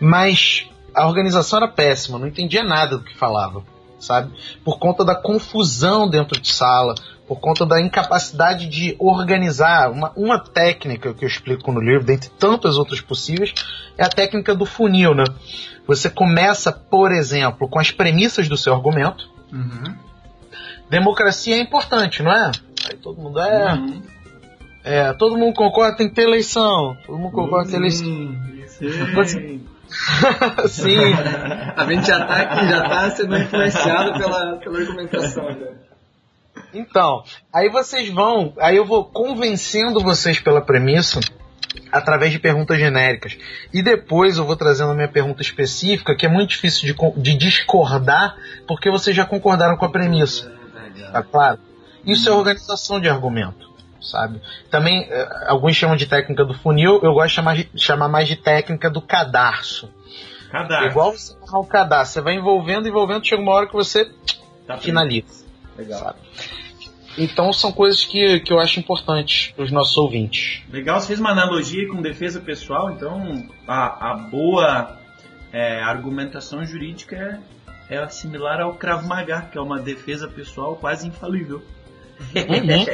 [0.00, 3.62] mas a organização era péssima, não entendia nada do que falava,
[3.98, 4.32] sabe?
[4.64, 6.94] Por conta da confusão dentro de sala,
[7.26, 9.90] por conta da incapacidade de organizar.
[9.90, 13.52] Uma, uma técnica que eu explico no livro, dentre tantas outras possíveis,
[13.98, 15.24] é a técnica do funil, né?
[15.86, 19.28] Você começa, por exemplo, com as premissas do seu argumento.
[19.52, 19.94] Uhum.
[20.88, 22.52] Democracia é importante, não é?
[22.88, 23.74] Aí todo mundo é.
[23.74, 24.02] Uhum.
[24.86, 26.96] É, todo mundo concorda tem que ter eleição.
[27.04, 28.06] Todo mundo concorda que tem eleição.
[29.24, 29.66] Sim.
[30.68, 31.12] Sim.
[31.76, 35.44] A gente já tá aqui, já tá sendo influenciado pela, pela argumentação.
[35.44, 35.74] Né?
[36.72, 41.18] Então, aí vocês vão, aí eu vou convencendo vocês pela premissa
[41.90, 43.36] através de perguntas genéricas.
[43.72, 47.36] E depois eu vou trazendo a minha pergunta específica, que é muito difícil de, de
[47.36, 48.36] discordar,
[48.68, 50.54] porque vocês já concordaram com a premissa.
[51.12, 51.58] Tá claro?
[52.04, 53.68] Isso é organização de argumento,
[54.00, 54.40] sabe?
[54.70, 58.28] Também, eh, alguns chamam de técnica do funil, eu gosto de chamar, de, chamar mais
[58.28, 59.90] de técnica do cadarço.
[60.50, 60.86] Cadarço.
[60.86, 64.10] Igual você o cadarço, você vai envolvendo, envolvendo, chega uma hora que você
[64.66, 65.44] tá finaliza.
[65.76, 65.98] Legal.
[66.00, 66.18] Sabe?
[67.18, 70.62] Então são coisas que, que eu acho importantes para os nossos ouvintes.
[70.70, 74.98] Legal, você fez uma analogia com defesa pessoal, então a, a boa
[75.52, 77.40] é, argumentação jurídica
[77.88, 81.62] é, é similar ao Krav Maga, que é uma defesa pessoal quase infalível.
[82.34, 82.86] Uhum.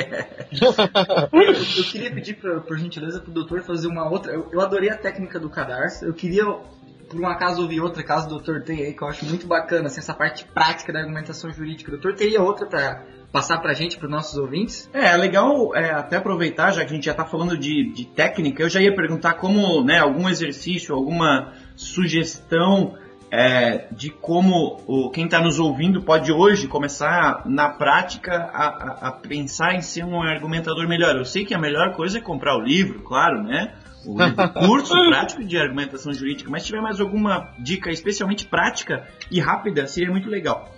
[1.32, 4.32] eu, eu, queria pedir, por, por gentileza, para o doutor fazer uma outra.
[4.32, 6.04] Eu, eu, adorei a técnica do cadarço.
[6.04, 9.24] Eu queria, por um acaso, ouvir outra caso do doutor tem aí, que eu acho
[9.24, 11.90] muito bacana, assim, essa parte prática da argumentação jurídica.
[11.90, 14.88] O doutor teria outra para passar pra gente, pros nossos ouvintes?
[14.92, 18.04] É, é legal é, até aproveitar, já que a gente já tá falando de, de
[18.04, 22.94] técnica, eu já ia perguntar como, né, algum exercício, alguma sugestão
[23.32, 29.08] é, de como o, quem está nos ouvindo pode hoje começar na prática a, a,
[29.08, 31.16] a, pensar em ser um argumentador melhor.
[31.16, 33.72] Eu sei que a melhor coisa é comprar o livro, claro, né?
[34.04, 34.18] O
[34.68, 39.86] curso prático de argumentação jurídica, mas se tiver mais alguma dica especialmente prática e rápida,
[39.86, 40.70] seria muito legal.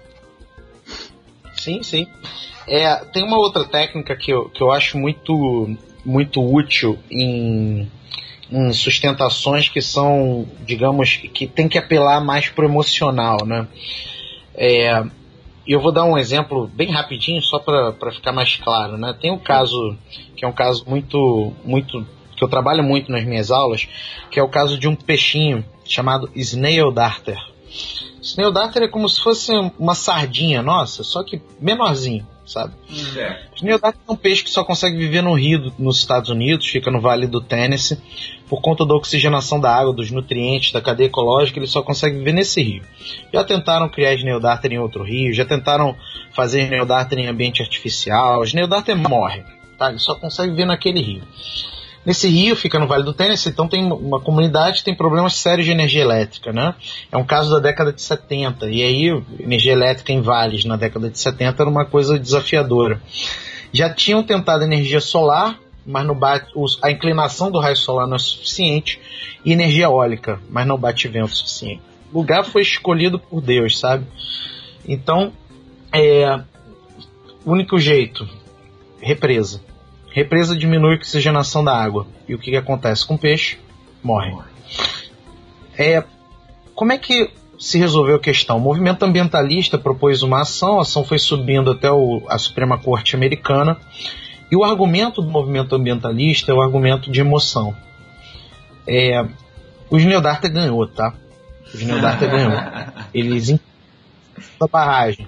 [1.54, 2.06] Sim, sim.
[2.68, 7.90] É, tem uma outra técnica que eu, que eu acho muito, muito útil em,
[8.54, 13.66] em sustentações que são, digamos, que tem que apelar mais pro emocional, né?
[14.54, 15.02] É,
[15.66, 19.12] eu vou dar um exemplo bem rapidinho, só para ficar mais claro, né?
[19.20, 19.96] Tem um caso
[20.36, 23.88] que é um caso muito, muito que eu trabalho muito nas minhas aulas,
[24.30, 27.38] que é o caso de um peixinho chamado Snail Darter.
[28.22, 32.72] Snail Darter é como se fosse uma sardinha, nossa, só que menorzinho sabe?
[33.16, 33.46] É.
[33.56, 36.90] Snail Darter é um peixe que só consegue viver no rio nos Estados Unidos, fica
[36.90, 37.98] no Vale do Tennessee,
[38.48, 42.32] por conta da oxigenação da água, dos nutrientes, da cadeia ecológica, ele só consegue viver
[42.32, 42.82] nesse rio.
[43.32, 45.96] Já tentaram criar Snail Darter em outro rio, já tentaram
[46.32, 49.42] fazer Snail Darter em ambiente artificial, Snail Darter morre,
[49.78, 49.88] tá?
[49.90, 51.22] Ele só consegue viver naquele rio.
[52.04, 55.64] Nesse rio fica no Vale do Tennessee, então tem uma comunidade que tem problemas sérios
[55.64, 56.74] de energia elétrica, né?
[57.10, 61.08] É um caso da década de 70, e aí energia elétrica em vales na década
[61.08, 63.00] de 70 era uma coisa desafiadora.
[63.72, 68.18] Já tinham tentado energia solar, mas não bate, a inclinação do raio solar não é
[68.18, 69.00] suficiente,
[69.42, 71.80] e energia eólica, mas não bate vento suficiente.
[72.12, 74.06] O lugar foi escolhido por Deus, sabe?
[74.86, 75.32] Então,
[75.90, 76.38] é,
[77.46, 78.28] único jeito,
[79.00, 79.60] represa
[80.14, 82.06] Represa diminui a oxigenação da água.
[82.28, 83.58] E o que, que acontece com o peixe?
[84.00, 84.32] Morre.
[85.76, 86.04] É,
[86.72, 88.58] como é que se resolveu a questão?
[88.58, 93.16] O movimento ambientalista propôs uma ação, a ação foi subindo até o, a Suprema Corte
[93.16, 93.76] Americana.
[94.52, 97.74] E o argumento do movimento ambientalista é o argumento de emoção.
[98.86, 99.26] É,
[99.90, 101.12] o Neodarta ganhou, tá?
[101.74, 102.52] O Neodarta ganhou.
[103.12, 103.58] Eles
[104.60, 105.26] a barragem.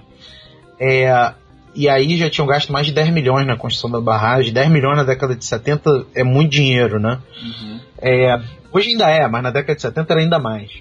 [0.79, 1.33] É,
[1.77, 4.51] e aí já tinham gasto mais de 10 milhões na construção da barragem.
[4.51, 7.19] 10 milhões na década de 70 é muito dinheiro, né?
[7.39, 7.79] Uhum.
[7.99, 8.41] É,
[8.73, 10.71] hoje ainda é, mas na década de 70 era ainda mais.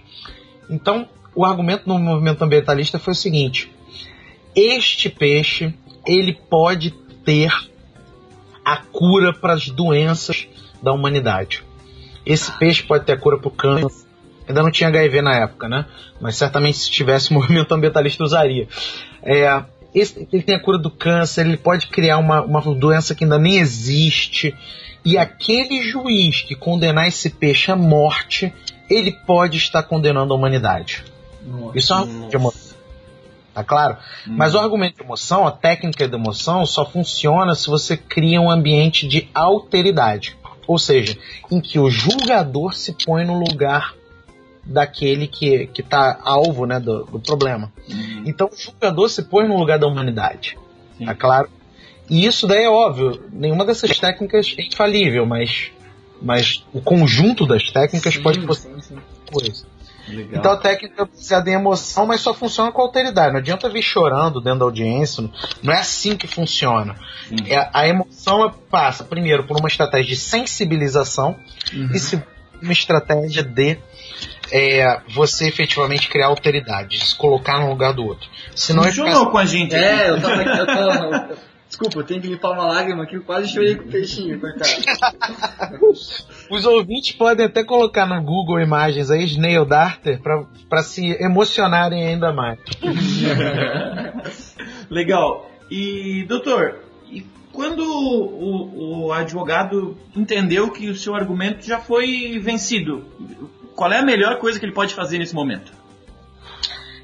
[0.70, 3.70] Então, o argumento no movimento ambientalista foi o seguinte:
[4.54, 5.74] este peixe
[6.06, 6.92] ele pode
[7.26, 7.52] ter
[8.64, 10.48] a cura para as doenças
[10.82, 11.62] da humanidade.
[12.24, 14.06] Esse peixe pode ter a cura para o câncer.
[14.48, 15.84] Ainda não tinha HIV na época, né?
[16.22, 18.66] Mas certamente se tivesse, o movimento ambientalista usaria.
[19.22, 19.62] É,
[19.96, 23.56] ele tem a cura do câncer, ele pode criar uma, uma doença que ainda nem
[23.56, 24.54] existe.
[25.02, 28.52] E aquele juiz que condenar esse peixe à morte,
[28.90, 31.02] ele pode estar condenando a humanidade.
[31.42, 32.76] Nossa, Isso é uma de emoção.
[33.54, 33.96] Tá claro?
[34.28, 34.34] Hum.
[34.36, 38.50] Mas o argumento de emoção, a técnica de emoção, só funciona se você cria um
[38.50, 40.36] ambiente de alteridade.
[40.66, 41.16] Ou seja,
[41.50, 43.94] em que o julgador se põe no lugar
[44.62, 47.72] daquele que, que tá alvo né, do, do problema.
[47.88, 48.05] Uhum.
[48.26, 50.58] Então o julgador se põe no lugar da humanidade.
[50.98, 51.06] Sim.
[51.06, 51.48] Tá claro?
[52.08, 55.70] E isso daí é óbvio, nenhuma dessas técnicas é infalível, mas,
[56.22, 59.66] mas o conjunto das técnicas sim, pode possibilitar coisa.
[60.08, 60.38] Legal.
[60.38, 63.32] Então a técnica é baseada em emoção, mas só funciona com alteridade.
[63.32, 65.28] Não adianta vir chorando dentro da audiência.
[65.62, 66.94] Não é assim que funciona.
[67.48, 71.36] É, a emoção passa, primeiro, por uma estratégia de sensibilização
[71.74, 71.90] uhum.
[71.92, 72.28] e segundo,
[72.62, 73.78] uma estratégia de
[74.50, 78.28] é, você efetivamente criar alteridade, se colocar no lugar do outro.
[78.54, 79.30] Senão Funcionou ficar...
[79.30, 79.74] com a gente.
[79.74, 81.36] É, eu tava, eu tava,
[81.68, 84.70] Desculpa, eu tenho que limpar uma lágrima aqui, eu quase chorei com o peixinho, coitado.
[86.48, 92.32] Os ouvintes podem até colocar no Google imagens aí, Snail Darter, para se emocionarem ainda
[92.32, 92.60] mais.
[94.88, 95.50] Legal.
[95.68, 96.76] E, doutor,
[97.52, 103.04] quando o, o advogado entendeu que o seu argumento já foi vencido,
[103.76, 105.70] qual é a melhor coisa que ele pode fazer nesse momento?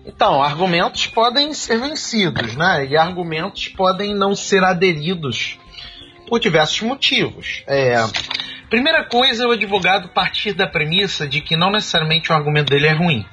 [0.04, 2.86] Então, argumentos podem ser vencidos, né?
[2.86, 5.58] E argumentos podem não ser aderidos
[6.26, 7.62] por diversos motivos.
[7.68, 7.94] É,
[8.68, 12.86] primeira coisa é o advogado partir da premissa de que não necessariamente o argumento dele
[12.86, 13.24] é ruim.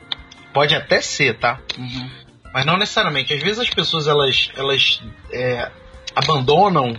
[0.54, 1.60] Pode até ser, tá?
[1.78, 2.10] Uhum.
[2.54, 3.34] Mas não necessariamente.
[3.34, 5.72] Às vezes as pessoas elas, elas é,
[6.16, 6.96] abandonam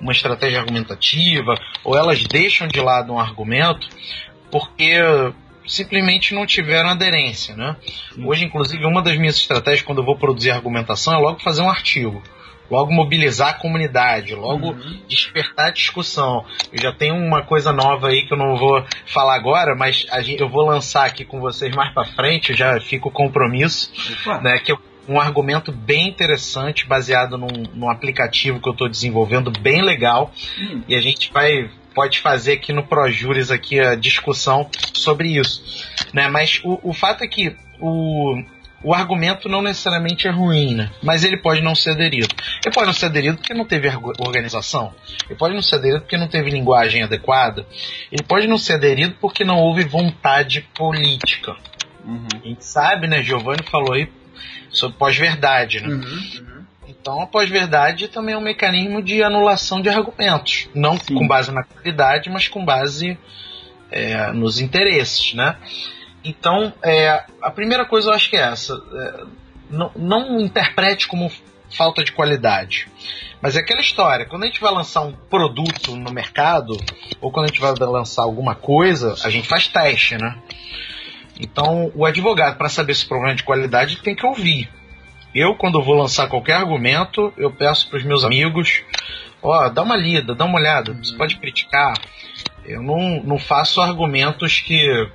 [0.00, 3.88] uma estratégia argumentativa ou elas deixam de lado um argumento
[4.50, 5.00] porque
[5.66, 7.76] simplesmente não tiveram aderência, né?
[8.24, 11.70] Hoje, inclusive, uma das minhas estratégias quando eu vou produzir argumentação é logo fazer um
[11.70, 12.22] artigo.
[12.70, 15.02] Logo mobilizar a comunidade, logo uhum.
[15.06, 16.46] despertar a discussão.
[16.72, 20.40] Eu já tenho uma coisa nova aí que eu não vou falar agora, mas gente,
[20.40, 23.92] eu vou lançar aqui com vocês mais para frente, eu já fico compromisso,
[24.40, 24.58] né?
[24.58, 29.82] Que é um argumento bem interessante, baseado num, num aplicativo que eu estou desenvolvendo, bem
[29.82, 30.32] legal.
[30.58, 30.82] Uhum.
[30.88, 35.88] E a gente vai pode fazer aqui no ProJuris aqui a discussão sobre isso.
[36.12, 36.28] Né?
[36.28, 38.42] Mas o, o fato é que o,
[38.82, 40.90] o argumento não necessariamente é ruim, né?
[41.02, 42.34] mas ele pode não ser aderido.
[42.64, 43.88] Ele pode não ser aderido porque não teve
[44.18, 44.94] organização,
[45.28, 47.66] ele pode não ser aderido porque não teve linguagem adequada,
[48.10, 51.56] ele pode não ser aderido porque não houve vontade política.
[52.04, 52.26] Uhum.
[52.42, 53.22] A gente sabe, né?
[53.22, 54.08] Giovanni falou aí
[54.70, 55.88] sobre pós-verdade, né?
[55.88, 56.51] Uhum, uhum.
[57.02, 60.68] Então, a pós-verdade também é um mecanismo de anulação de argumentos.
[60.72, 61.16] Não Sim.
[61.16, 63.18] com base na qualidade, mas com base
[63.90, 65.56] é, nos interesses, né?
[66.24, 68.74] Então, é, a primeira coisa eu acho que é essa.
[68.74, 69.24] É,
[69.68, 71.28] não, não interprete como
[71.76, 72.86] falta de qualidade.
[73.40, 76.76] Mas é aquela história, quando a gente vai lançar um produto no mercado,
[77.20, 80.38] ou quando a gente vai lançar alguma coisa, a gente faz teste, né?
[81.40, 84.70] Então, o advogado, para saber se o problema é de qualidade, tem que ouvir.
[85.34, 88.82] Eu, quando vou lançar qualquer argumento, eu peço para os meus amigos:
[89.42, 91.94] ó, oh, dá uma lida, dá uma olhada, você pode criticar.
[92.64, 95.08] Eu não, não faço argumentos que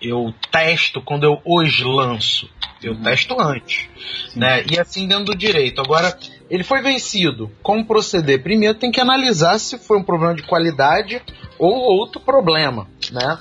[0.00, 2.48] eu testo quando eu os lanço.
[2.82, 3.02] Eu uhum.
[3.02, 3.88] testo antes.
[4.34, 4.64] Né?
[4.70, 5.80] E assim dentro do direito.
[5.82, 6.16] Agora,
[6.48, 7.50] ele foi vencido.
[7.62, 8.42] Como proceder?
[8.42, 11.20] Primeiro tem que analisar se foi um problema de qualidade
[11.58, 12.88] ou outro problema.
[13.12, 13.38] Né?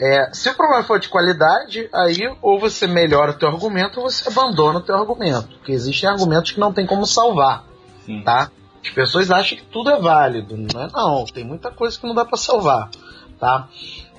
[0.00, 4.08] É, se o problema for de qualidade, aí ou você melhora o teu argumento ou
[4.08, 5.48] você abandona o teu argumento.
[5.56, 7.64] Porque existem argumentos que não tem como salvar.
[8.06, 8.22] Sim.
[8.22, 8.48] Tá?
[8.80, 10.56] As pessoas acham que tudo é válido.
[10.56, 11.24] Não é não.
[11.24, 12.88] Tem muita coisa que não dá para salvar.
[13.40, 13.68] Tá?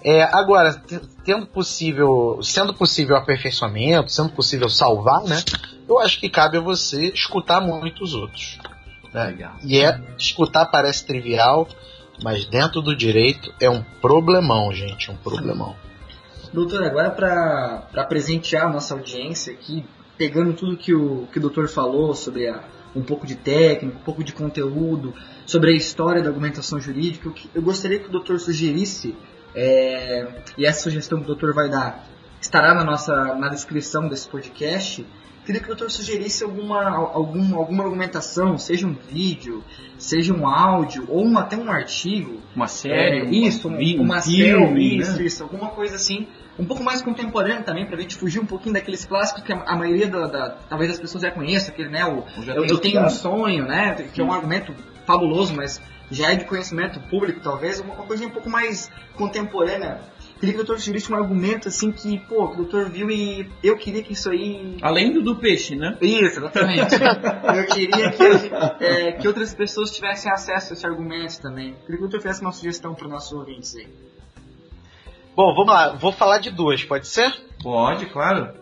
[0.03, 0.81] É, agora,
[1.23, 5.41] tendo possível, sendo possível aperfeiçoamento, sendo possível salvar, né?
[5.87, 8.57] Eu acho que cabe a você escutar muito os outros.
[9.13, 9.49] Né?
[9.63, 11.67] E é escutar parece trivial,
[12.23, 15.75] mas dentro do direito é um problemão, gente, um problemão.
[16.53, 19.85] Doutor, agora para presentear a nossa audiência aqui,
[20.17, 22.63] pegando tudo que o, que o doutor falou sobre a,
[22.95, 25.13] um pouco de técnica, um pouco de conteúdo,
[25.45, 29.15] sobre a história da argumentação jurídica, eu, eu gostaria que o doutor sugerisse,
[29.55, 32.07] é, e essa sugestão que o doutor vai dar
[32.41, 35.05] estará na nossa na descrição desse podcast,
[35.49, 39.63] Queria que o doutor sugerisse alguma, algum, alguma argumentação, seja um vídeo,
[39.97, 42.39] seja um áudio, ou um, até um artigo.
[42.55, 45.25] Uma série, é, isso, um, uma, uma filme, isso, né?
[45.25, 46.27] isso, alguma coisa assim,
[46.59, 49.75] um pouco mais contemporâneo também, pra gente fugir um pouquinho daqueles clássicos que a, a
[49.75, 53.09] maioria da, da, talvez as pessoas já conheçam, aquele, né, o, eu, eu tenho um
[53.09, 54.71] sonho, né, que é um argumento
[55.07, 55.81] fabuloso, mas
[56.11, 59.99] já é de conhecimento público, talvez, uma, uma coisa um pouco mais contemporânea
[60.39, 63.77] Queria que o doutor surgisse um argumento assim que, pô, o doutor viu e eu
[63.77, 64.77] queria que isso aí.
[64.81, 65.97] Além do do peixe, né?
[66.01, 66.95] Isso, exatamente.
[66.95, 71.75] eu queria que, é, que outras pessoas tivessem acesso a esse argumento também.
[71.85, 73.87] Queria que o doutor fizesse uma sugestão para os nossos ouvintes aí.
[75.35, 75.93] Bom, vamos lá.
[75.97, 77.33] Vou falar de duas, pode ser?
[77.61, 78.53] Pode, claro.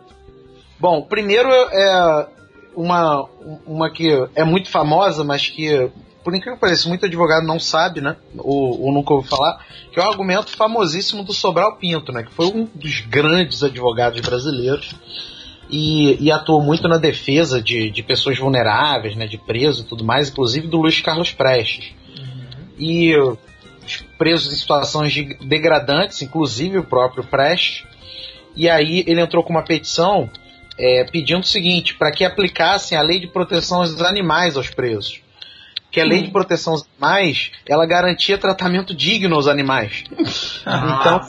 [0.79, 2.27] Bom, primeiro é
[2.75, 3.29] uma,
[3.67, 5.91] uma que é muito famosa, mas que
[6.27, 8.17] por incrível que pareça, muito advogado não sabe, né?
[8.37, 12.21] Ou, ou nunca ouviu falar, que é o argumento famosíssimo do Sobral Pinto, né?
[12.21, 14.93] Que foi um dos grandes advogados brasileiros
[15.69, 19.25] e, e atuou muito na defesa de, de pessoas vulneráveis, né?
[19.25, 21.93] De presos e tudo mais, inclusive do Luiz Carlos Prestes.
[22.19, 22.67] Uhum.
[22.77, 23.13] E
[24.17, 27.85] presos em situações de degradantes, inclusive o próprio Prestes.
[28.53, 30.29] E aí ele entrou com uma petição
[30.77, 35.25] é, pedindo o seguinte, para que aplicassem a lei de proteção aos animais aos presos
[35.91, 40.03] que a lei de proteção aos animais, ela garantia tratamento digno aos animais.
[40.61, 41.21] então,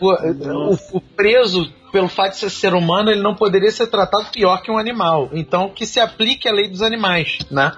[0.00, 4.26] o, o, o, preso, pelo fato de ser ser humano, ele não poderia ser tratado
[4.32, 5.30] pior que um animal.
[5.32, 7.72] Então, que se aplique a lei dos animais, né?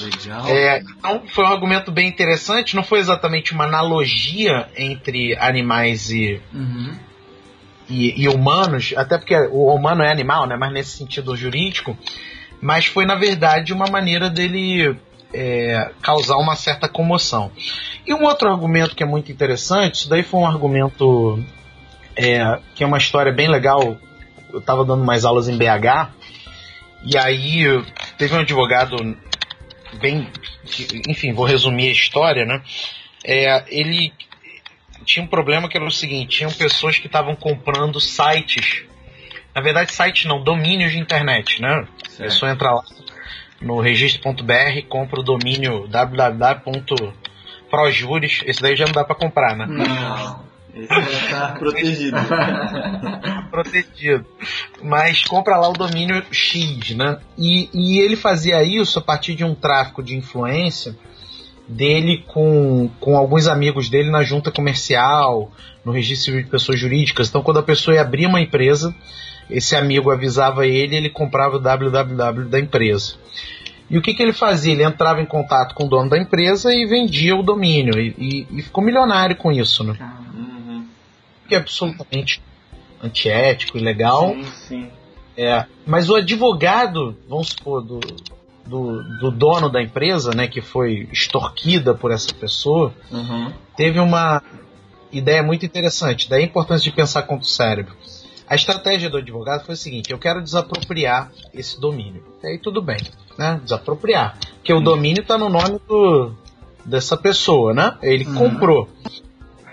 [0.00, 0.46] Legal.
[0.46, 2.76] É, então, foi um argumento bem interessante.
[2.76, 6.94] Não foi exatamente uma analogia entre animais e, uhum.
[7.90, 10.56] e, e humanos, até porque o humano é animal, né?
[10.56, 11.98] Mas nesse sentido jurídico.
[12.58, 14.96] Mas foi, na verdade, uma maneira dele
[15.32, 17.50] é, causar uma certa comoção.
[18.06, 21.42] E um outro argumento que é muito interessante, isso daí foi um argumento
[22.16, 23.96] é, que é uma história bem legal.
[24.52, 26.10] Eu estava dando mais aulas em BH,
[27.04, 27.64] e aí
[28.16, 28.96] teve um advogado
[30.00, 30.28] bem.
[31.08, 32.62] Enfim, vou resumir a história, né?
[33.24, 34.12] É, ele
[35.04, 38.84] tinha um problema que era o seguinte: tinham pessoas que estavam comprando sites.
[39.54, 41.86] Na verdade, sites não, domínios de internet, né?
[42.08, 42.20] Certo.
[42.20, 42.82] A pessoa entra lá
[43.60, 48.42] no registro.br, compra o domínio www.projures.
[48.46, 49.66] Esse daí já não dá para comprar, né?
[49.66, 50.44] Não.
[50.74, 52.16] Esse já tá protegido.
[53.50, 54.26] protegido.
[54.82, 57.18] Mas compra lá o domínio X, né?
[57.38, 60.94] E, e ele fazia isso a partir de um tráfico de influência
[61.66, 65.50] dele com, com alguns amigos dele na junta comercial,
[65.84, 67.28] no registro de pessoas jurídicas.
[67.28, 68.94] Então, quando a pessoa ia abrir uma empresa,
[69.50, 73.14] esse amigo avisava ele e ele comprava o www da empresa.
[73.88, 74.72] E o que, que ele fazia?
[74.72, 77.98] Ele entrava em contato com o dono da empresa e vendia o domínio.
[78.00, 79.96] E, e, e ficou milionário com isso, né?
[80.34, 80.86] Uhum.
[81.48, 82.42] Que é absolutamente
[83.00, 84.34] antiético, ilegal.
[84.34, 84.90] Sim, sim.
[85.36, 88.00] É, mas o advogado, vamos supor, do,
[88.64, 93.52] do, do, dono da empresa, né, que foi extorquida por essa pessoa, uhum.
[93.76, 94.42] teve uma
[95.12, 96.28] ideia muito interessante.
[96.28, 97.94] Daí a importância de pensar contra o cérebro.
[98.48, 102.22] A estratégia do advogado foi o seguinte: eu quero desapropriar esse domínio.
[102.42, 102.98] E aí tudo bem,
[103.36, 103.60] né?
[103.62, 104.38] Desapropriar.
[104.54, 106.32] Porque o domínio está no nome do,
[106.84, 107.96] dessa pessoa, né?
[108.02, 108.34] Ele uhum.
[108.34, 108.88] comprou.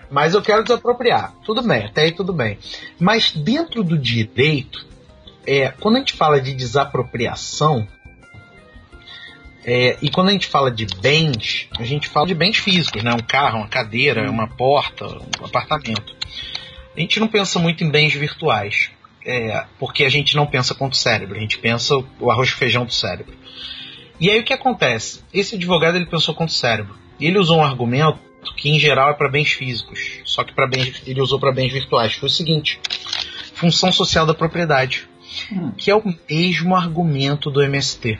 [0.09, 1.33] Mas eu quero desapropriar.
[1.45, 2.57] Tudo bem, até aí tudo bem.
[2.99, 4.85] Mas dentro do direito,
[5.45, 7.87] é, quando a gente fala de desapropriação,
[9.65, 13.13] é, e quando a gente fala de bens, a gente fala de bens físicos, né?
[13.13, 16.15] Um carro, uma cadeira, uma porta, um apartamento.
[16.95, 18.91] A gente não pensa muito em bens virtuais,
[19.25, 22.85] é, porque a gente não pensa quanto cérebro, a gente pensa o arroz e feijão
[22.85, 23.33] do cérebro.
[24.19, 25.21] E aí o que acontece?
[25.33, 26.95] Esse advogado ele pensou quanto cérebro.
[27.19, 28.19] E ele usou um argumento
[28.57, 31.73] que em geral é para bens físicos, só que para bens ele usou para bens
[31.73, 32.13] virtuais.
[32.13, 32.79] Foi o seguinte:
[33.55, 35.07] função social da propriedade,
[35.51, 35.71] hum.
[35.71, 38.19] que é o mesmo argumento do MST.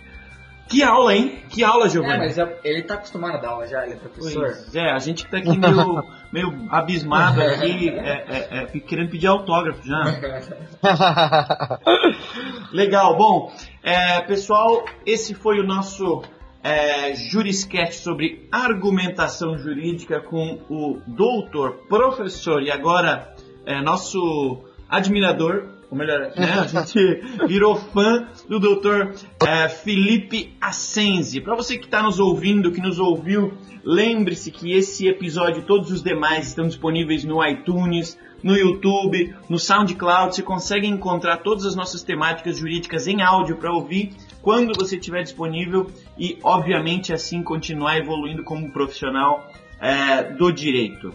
[0.69, 1.43] Que aula, hein?
[1.51, 2.15] Que aula, Giovanni.
[2.15, 4.47] É, mas ele tá acostumado a dar aula já, ele é professor.
[4.47, 9.27] Pois é, a gente tá aqui meio, meio abismado aqui, é, é, é, querendo pedir
[9.27, 10.03] autógrafo já.
[12.73, 13.53] Legal, bom,
[13.83, 16.23] é, pessoal, esse foi o nosso
[16.65, 23.35] é, Juriscast sobre argumentação jurídica com o doutor, professor e agora
[23.67, 26.99] é, nosso admirador, ou melhor, né, a gente
[27.47, 29.15] virou fã do doutor
[29.47, 31.43] é, Felipe Assenzi.
[31.43, 33.53] Para você que está nos ouvindo, que nos ouviu,
[33.85, 39.59] lembre-se que esse episódio e todos os demais estão disponíveis no iTunes, no YouTube, no
[39.59, 40.35] SoundCloud.
[40.35, 45.22] Você consegue encontrar todas as nossas temáticas jurídicas em áudio para ouvir quando você estiver
[45.22, 51.14] disponível e, obviamente, assim continuar evoluindo como profissional é, do direito.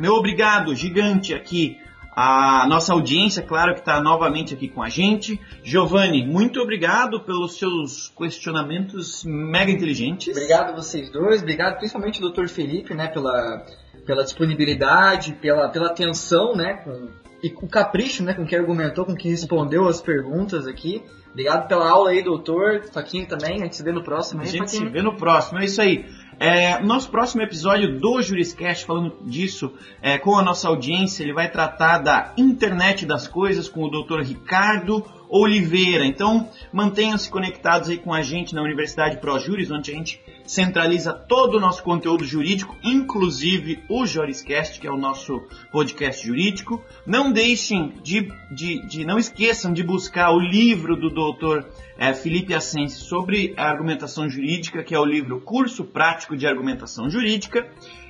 [0.00, 1.78] Meu obrigado gigante aqui
[2.16, 5.38] a nossa audiência, claro, que está novamente aqui com a gente.
[5.62, 10.34] Giovanni, muito obrigado pelos seus questionamentos mega inteligentes.
[10.34, 12.48] Obrigado a vocês dois, obrigado principalmente ao Dr.
[12.48, 13.66] Felipe, né, pela,
[14.06, 17.10] pela disponibilidade, pela, pela atenção, né, com,
[17.46, 21.00] e com o capricho, né, com que argumentou, com que respondeu as perguntas aqui.
[21.30, 22.82] Obrigado pela aula aí, doutor.
[22.92, 24.40] Faquinho também, a gente se vê no próximo.
[24.40, 24.92] A aí, gente se Faquinho.
[24.92, 26.06] vê no próximo, é isso aí.
[26.40, 29.72] É, nosso próximo episódio do Juriscast, falando disso,
[30.02, 34.22] é, com a nossa audiência, ele vai tratar da internet das coisas com o Dr.
[34.22, 36.04] Ricardo Oliveira.
[36.04, 41.56] Então, mantenham-se conectados aí com a gente na Universidade ProJuris, onde a gente centraliza todo
[41.56, 45.42] o nosso conteúdo jurídico, inclusive o Juriscast, que é o nosso
[45.72, 46.82] podcast jurídico.
[47.04, 51.66] Não deixem de, de, de não esqueçam de buscar o livro do Dr.
[51.98, 57.68] é, Felipe Assensi sobre argumentação jurídica, que é o livro Curso Prático de Argumentação Jurídica.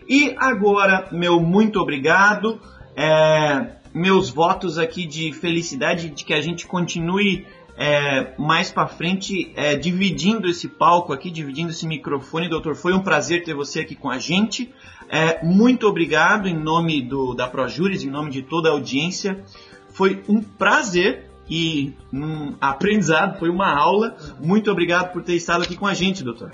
[0.08, 2.60] E agora, meu muito obrigado.
[2.94, 7.46] É, meus votos aqui de felicidade de que a gente continue
[7.76, 12.48] é, mais para frente é, dividindo esse palco aqui, dividindo esse microfone.
[12.48, 14.72] Doutor, foi um prazer ter você aqui com a gente.
[15.08, 19.44] É, muito obrigado em nome do, da ProJuris, em nome de toda a audiência.
[19.90, 24.16] Foi um prazer e um aprendizado, foi uma aula.
[24.40, 26.52] Muito obrigado por ter estado aqui com a gente, doutor.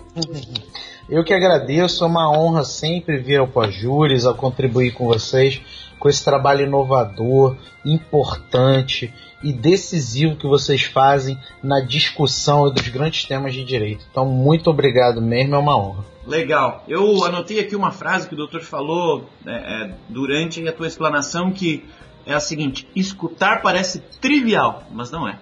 [1.08, 5.60] Eu que agradeço, é uma honra sempre vir ao Pós-Júris, ao contribuir com vocês,
[5.98, 9.12] com esse trabalho inovador, importante
[9.42, 14.04] e decisivo que vocês fazem na discussão dos grandes temas de direito.
[14.10, 16.04] Então, muito obrigado mesmo, é uma honra.
[16.26, 16.84] Legal.
[16.86, 21.50] Eu anotei aqui uma frase que o doutor falou é, é, durante a tua explanação
[21.50, 21.84] que
[22.24, 25.38] é a seguinte: escutar parece trivial, mas não é.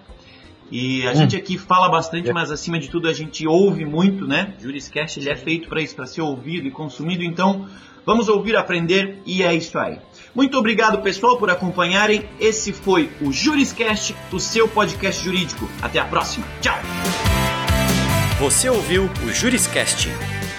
[0.71, 1.15] E a Hum.
[1.15, 4.53] gente aqui fala bastante, mas acima de tudo a gente ouve muito, né?
[4.59, 7.23] Juriscast ele é feito para isso, para ser ouvido e consumido.
[7.23, 7.67] Então,
[8.05, 9.99] vamos ouvir, aprender e é isso aí.
[10.33, 12.23] Muito obrigado, pessoal, por acompanharem.
[12.39, 15.69] Esse foi o Juriscast, o seu podcast jurídico.
[15.81, 16.45] Até a próxima.
[16.61, 16.77] Tchau.
[18.39, 20.09] Você ouviu o Juriscast,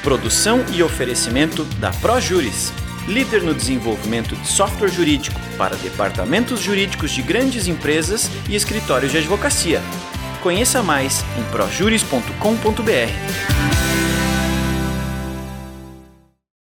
[0.03, 2.73] produção e oferecimento da ProJuris,
[3.09, 9.19] líder no desenvolvimento de software jurídico para departamentos jurídicos de grandes empresas e escritórios de
[9.19, 9.83] advocacia.
[10.43, 13.92] Conheça mais em projuris.com.br.